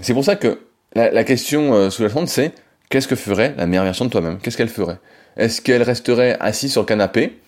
[0.00, 0.60] c'est pour ça que
[0.94, 2.52] la, question euh, sous-jacente, c'est
[2.88, 4.38] qu'est-ce que ferait la meilleure version de toi-même?
[4.38, 4.98] Qu'est-ce qu'elle ferait?
[5.36, 7.38] Est-ce qu'elle resterait assise sur le canapé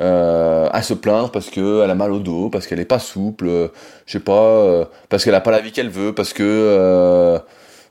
[0.00, 3.46] euh, à se plaindre parce qu'elle a mal au dos, parce qu'elle est pas souple,
[3.46, 3.68] euh,
[4.06, 7.40] je sais pas, euh, parce qu'elle a pas la vie qu'elle veut, parce que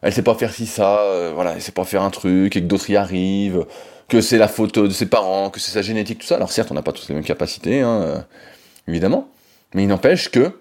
[0.01, 2.65] elle sait pas faire ci ça, voilà, elle sait pas faire un truc et que
[2.65, 3.65] d'autres y arrivent,
[4.09, 6.35] que c'est la faute de ses parents, que c'est sa génétique, tout ça.
[6.35, 8.25] Alors certes, on n'a pas tous les mêmes capacités, hein,
[8.87, 9.29] évidemment,
[9.73, 10.51] mais il n'empêche que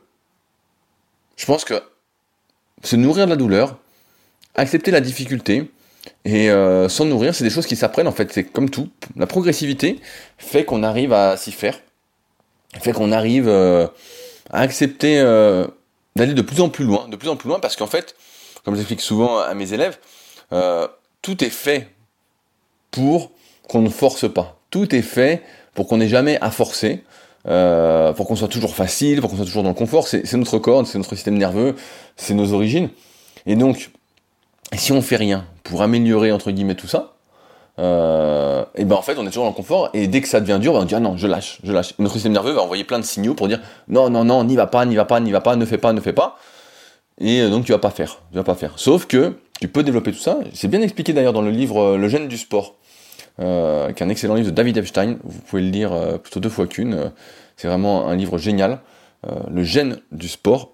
[1.37, 1.83] je pense que
[2.85, 3.79] se nourrir de la douleur,
[4.55, 5.73] accepter la difficulté,
[6.25, 8.89] et euh, s'en nourrir, c'est des choses qui s'apprennent en fait, c'est comme tout.
[9.17, 10.01] La progressivité
[10.39, 11.79] fait qu'on arrive à s'y faire,
[12.81, 13.87] fait qu'on arrive euh,
[14.51, 15.67] à accepter euh,
[16.17, 18.15] d'aller de plus en plus loin, de plus en plus loin, parce qu'en fait,
[18.65, 19.99] comme j'explique souvent à mes élèves,
[20.53, 20.87] euh,
[21.23, 21.89] tout est fait
[22.91, 23.33] pour
[23.69, 24.59] qu'on ne force pas.
[24.71, 25.43] Tout est fait
[25.75, 27.05] pour qu'on n'ait jamais à forcer,
[27.45, 30.07] pour qu'on soit toujours facile, pour qu'on soit toujours dans le confort.
[30.07, 31.77] C'est notre corps, c'est notre système nerveux,
[32.17, 32.91] c'est nos origines.
[33.47, 33.91] Et donc,
[34.79, 37.13] si on fait rien pour améliorer entre guillemets tout ça,
[37.79, 40.41] euh, et ben en fait on est toujours dans le confort et dès que ça
[40.41, 41.95] devient dur, ben on dit ah non je lâche, je lâche.
[41.99, 44.67] notre système nerveux va envoyer plein de signaux pour dire non non non n'y va
[44.67, 46.37] pas, n'y va pas, n'y va pas, ne fais pas, ne fais pas.
[47.19, 48.75] Et euh, donc tu vas pas faire, tu vas pas faire.
[48.77, 50.39] Sauf que tu peux développer tout ça.
[50.53, 52.75] C'est bien expliqué d'ailleurs dans le livre euh, Le gène du sport,
[53.39, 55.17] qui est un excellent livre de David Epstein.
[55.25, 57.11] Vous pouvez le lire plutôt deux fois qu'une.
[57.57, 58.81] C'est vraiment un livre génial.
[59.51, 60.73] le gène du sport.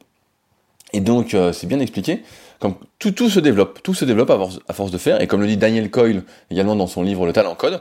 [0.92, 2.24] Et donc c'est bien expliqué.
[2.58, 5.20] Comme tout, tout se développe, tout se développe à force, à force de faire.
[5.20, 7.80] Et comme le dit Daniel Coyle également dans son livre Le talent code,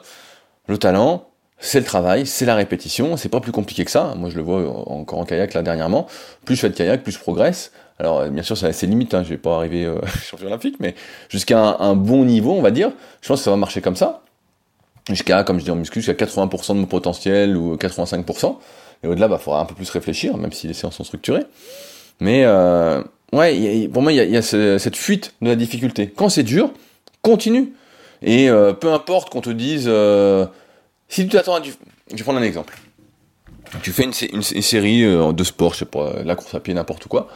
[0.68, 4.14] le talent, c'est le travail, c'est la répétition, c'est pas plus compliqué que ça.
[4.16, 6.08] Moi je le vois encore en kayak là dernièrement.
[6.46, 7.72] Plus je fais de kayak, plus je progresse.
[8.00, 10.76] Alors euh, bien sûr, c'est assez limite, hein, je vais pas arriver euh, champion olympique,
[10.80, 10.94] mais
[11.30, 14.22] jusqu'à un, bon niveau, on va dire, je pense que ça va marcher comme ça.
[15.10, 18.58] Jusqu'à, comme je dis en muscu, jusqu'à 80% de mon potentiel ou 85%.
[19.04, 21.46] Et au-delà, bah, faudra un peu plus réfléchir, même si les séances sont structurées.
[22.20, 23.02] Mais euh,
[23.34, 26.12] ouais, pour moi, il y a, cette fuite de la difficulté.
[26.16, 26.72] Quand c'est dur,
[27.22, 27.74] continue.
[28.22, 30.48] Et euh, peu importe qu'on te dise, euh,
[31.08, 31.74] si tu t'attends à du...
[32.12, 32.76] Je vais prendre un exemple.
[33.84, 37.28] Tu fais une, série de sport, je sais pas, la course à pied, n'importe quoi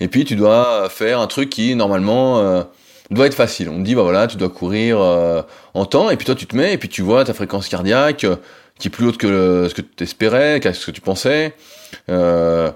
[0.00, 2.62] et puis tu dois faire un truc qui normalement euh,
[3.10, 3.68] doit être facile.
[3.68, 5.42] On te dit bah voilà, tu dois courir euh,
[5.74, 8.24] en temps, et puis toi tu te mets, et puis tu vois ta fréquence cardiaque
[8.24, 8.36] euh,
[8.78, 11.54] qui est plus haute que ce que tu espérais, que ce que tu pensais.
[12.08, 12.70] Euh,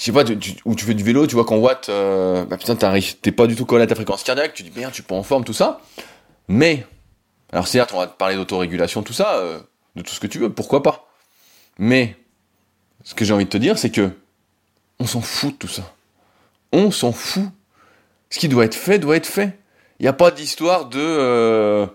[0.00, 2.74] je sais pas, tu, tu, fais du vélo, tu vois qu'en watts, euh, bah putain,
[2.74, 5.22] t'es pas du tout collé à ta fréquence cardiaque, tu dis merde, tu peux en
[5.22, 5.82] forme, tout ça.
[6.48, 6.86] Mais,
[7.52, 9.60] alors certes, on va te parler d'autorégulation, tout ça, euh,
[9.96, 11.06] de tout ce que tu veux, pourquoi pas.
[11.78, 12.16] Mais,
[13.04, 14.10] ce que j'ai envie de te dire, c'est que
[15.00, 15.82] on s'en fout de tout ça
[16.72, 17.48] on s'en fout.
[18.30, 19.58] Ce qui doit être fait, doit être fait.
[19.98, 20.98] Il n'y a pas d'histoire de...
[20.98, 21.86] Euh,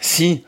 [0.00, 0.44] si...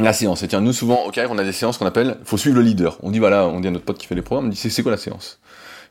[0.00, 0.42] La séance.
[0.42, 2.62] Et tiens, nous souvent, au carré, on a des séances qu'on appelle, faut suivre le
[2.62, 2.98] leader.
[3.02, 4.82] On dit voilà, on dit à notre pote qui fait les programmes, on dit c'est
[4.82, 5.38] quoi la séance?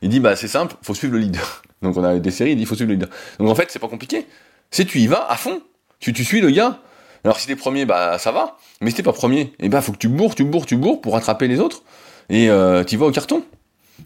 [0.02, 1.62] Il dit bah c'est simple, faut suivre le leader.
[1.82, 3.08] Donc on a des séries, il dit faut suivre le leader.
[3.38, 4.26] Donc en fait c'est pas compliqué.
[4.70, 5.62] Si tu y vas à fond,
[6.00, 6.80] tu, tu suis le gars.
[7.24, 8.58] Alors si t'es premier, bah ça va.
[8.82, 10.76] Mais si t'es pas premier, et eh bah faut que tu bourres, tu bourres, tu
[10.76, 11.82] bourres pour rattraper les autres.
[12.28, 13.42] Et euh, tu vas au carton.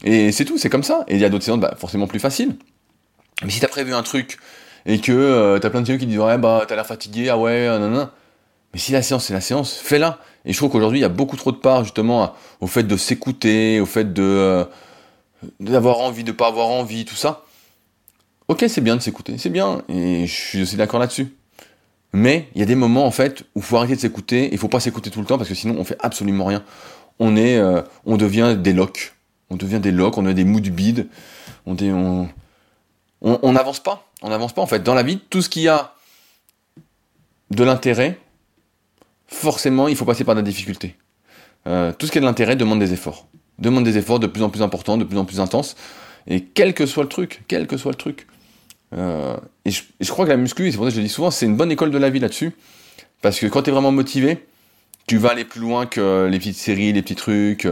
[0.04, 1.04] Et c'est tout, c'est comme ça.
[1.08, 2.54] Et il y a d'autres séances, bah, forcément plus faciles.
[3.42, 4.38] Mais si t'as prévu un truc
[4.86, 7.38] et que euh, t'as plein de séances qui disent ouais bah t'as l'air fatigué, ah
[7.38, 8.08] ouais, non.
[8.72, 10.18] Mais si la séance c'est la séance, fais-la.
[10.44, 12.96] Et je trouve qu'aujourd'hui il y a beaucoup trop de part justement au fait de
[12.96, 14.64] s'écouter, au fait de euh,
[15.60, 17.44] d'avoir envie, de pas avoir envie, tout ça.
[18.48, 21.34] Ok, c'est bien de s'écouter, c'est bien, et je suis aussi d'accord là-dessus.
[22.14, 24.68] Mais il y a des moments en fait où faut arrêter de s'écouter, il faut
[24.68, 26.64] pas s'écouter tout le temps parce que sinon on fait absolument rien.
[27.18, 29.12] On est, euh, on devient des locs
[29.50, 31.08] on devient des locs, on devient des mous du bide,
[31.66, 31.76] on
[33.20, 34.82] on n'avance pas, on n'avance pas en fait.
[34.82, 35.94] Dans la vie, tout ce qui a
[37.50, 38.18] de l'intérêt,
[39.28, 40.96] forcément, il faut passer par la difficulté.
[41.66, 44.42] Euh, tout ce qui a de l'intérêt demande des efforts, demande des efforts de plus
[44.42, 45.76] en plus importants, de plus en plus intenses,
[46.26, 48.26] et quel que soit le truc, quel que soit le truc.
[48.96, 51.12] Euh, et, je, je, crois que la muscu, c'est pour ça que je le dis
[51.12, 52.52] souvent, c'est une bonne école de la vie là-dessus,
[53.20, 54.46] parce que quand tu es vraiment motivé,
[55.06, 57.66] tu vas aller plus loin que les petites séries, les petits trucs.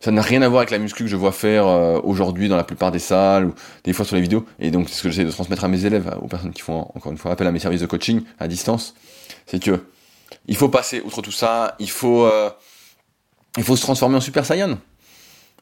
[0.00, 2.56] Ça n'a rien à voir avec la muscu que je vois faire euh, aujourd'hui dans
[2.56, 4.46] la plupart des salles ou des fois sur les vidéos.
[4.58, 6.90] Et donc, c'est ce que j'essaie de transmettre à mes élèves, aux personnes qui font
[6.94, 8.94] encore une fois appel à mes services de coaching à distance.
[9.46, 9.78] C'est que
[10.46, 11.76] il faut passer outre tout ça.
[11.78, 12.50] Il faut, euh,
[13.56, 14.78] il faut se transformer en Super Saiyan.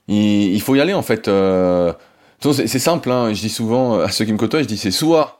[0.08, 1.28] Il, faut y aller en fait.
[1.28, 1.92] Euh...
[2.40, 3.10] C'est simple.
[3.10, 5.38] Hein, je dis souvent à ceux qui me côtoient, je dis c'est soit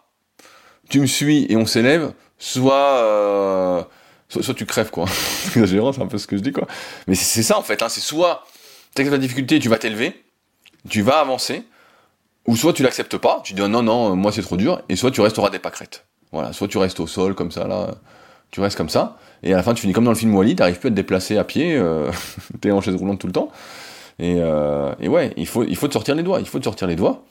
[0.89, 3.83] tu me suis et on s'élève, soit euh,
[4.29, 5.07] soit, tu crèves quoi.
[5.53, 6.67] c'est un peu ce que je dis quoi.
[7.07, 7.83] Mais c'est ça en fait.
[7.83, 8.45] Hein, c'est soit
[8.95, 10.25] t'acceptes la difficulté, tu vas t'élever,
[10.89, 11.63] tu vas avancer,
[12.47, 15.11] ou soit tu l'acceptes pas, tu dis non, non, moi c'est trop dur, et soit
[15.11, 16.05] tu resteras des pâquerettes.
[16.33, 17.95] Voilà, soit tu restes au sol comme ça, là,
[18.51, 20.57] tu restes comme ça, et à la fin tu finis comme dans le film Wally,
[20.57, 22.11] t'arrives plus à te déplacer à pied, euh,
[22.61, 23.51] t'es en chaise roulante tout le temps,
[24.19, 26.65] et, euh, et ouais, il faut, il faut te sortir les doigts, il faut te
[26.65, 27.25] sortir les doigts,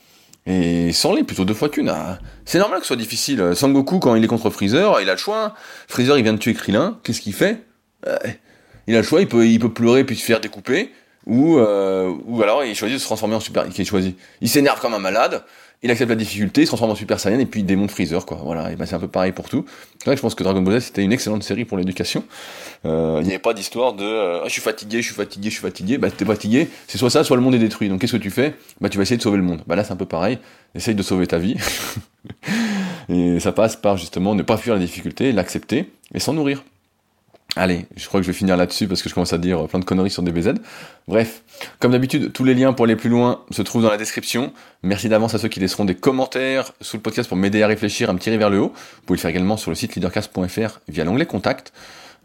[0.45, 1.89] et sans les, plutôt deux fois qu'une.
[1.89, 3.51] Ah, c'est normal que ce soit difficile.
[3.53, 5.53] Sangoku, quand il est contre Freezer, il a le choix.
[5.89, 7.65] Freezer, il vient de tuer Krillin, qu'est-ce qu'il fait?
[8.07, 8.18] Euh,
[8.88, 10.93] Il a le choix, il peut, il peut pleurer puis se faire découper,
[11.26, 14.93] ou euh, ou alors il choisit de se transformer en super choisit il s'énerve comme
[14.93, 15.43] un malade
[15.84, 18.26] il accepte la difficulté il se transforme en super saiyan et puis il démonte Freezer
[18.26, 18.40] quoi.
[18.44, 19.66] Voilà et ben c'est un peu pareil pour tout.
[20.06, 22.24] Là je pense que Dragon Ball Z c'était une excellente série pour l'éducation.
[22.86, 25.54] Euh, il n'y avait pas d'histoire de euh, je suis fatigué je suis fatigué je
[25.56, 25.98] suis fatigué.
[25.98, 27.90] Bah t'es fatigué c'est soit ça soit le monde est détruit.
[27.90, 28.56] Donc qu'est-ce que tu fais?
[28.82, 29.62] Bah tu vas essayer de sauver le monde.
[29.68, 30.40] Bah là c'est un peu pareil.
[30.76, 31.56] Essaye de sauver ta vie.
[33.10, 36.64] Et ça passe par justement ne pas fuir la difficulté l'accepter et s'en nourrir
[37.58, 39.80] Allez, je crois que je vais finir là-dessus parce que je commence à dire plein
[39.80, 40.53] de conneries sur DBZ.
[41.08, 41.41] Bref,
[41.80, 44.53] comme d'habitude, tous les liens pour aller plus loin se trouvent dans la description.
[44.84, 48.12] Merci d'avance à ceux qui laisseront des commentaires sous le podcast pour m'aider à réfléchir,
[48.12, 48.74] à me tirer vers le haut.
[48.76, 51.74] Vous pouvez le faire également sur le site leadercast.fr via l'onglet contact.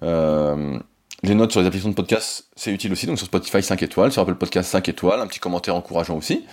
[0.02, 0.78] Euh,
[1.22, 3.06] les notes sur les applications de podcast, c'est utile aussi.
[3.06, 6.44] Donc sur Spotify 5 étoiles, sur Apple Podcast 5 étoiles, un petit commentaire encourageant aussi.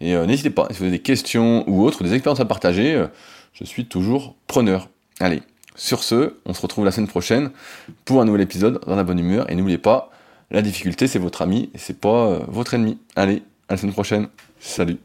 [0.00, 2.94] Et euh, n'hésitez pas, si vous avez des questions ou autres, des expériences à partager,
[2.94, 3.06] euh,
[3.54, 4.88] je suis toujours preneur.
[5.20, 5.42] Allez,
[5.80, 7.50] sur ce, on se retrouve la semaine prochaine
[8.04, 9.50] pour un nouvel épisode dans la bonne humeur.
[9.50, 10.10] Et n'oubliez pas,
[10.50, 12.98] la difficulté c'est votre ami et c'est pas euh, votre ennemi.
[13.16, 14.28] Allez, à la semaine prochaine.
[14.60, 14.98] Salut.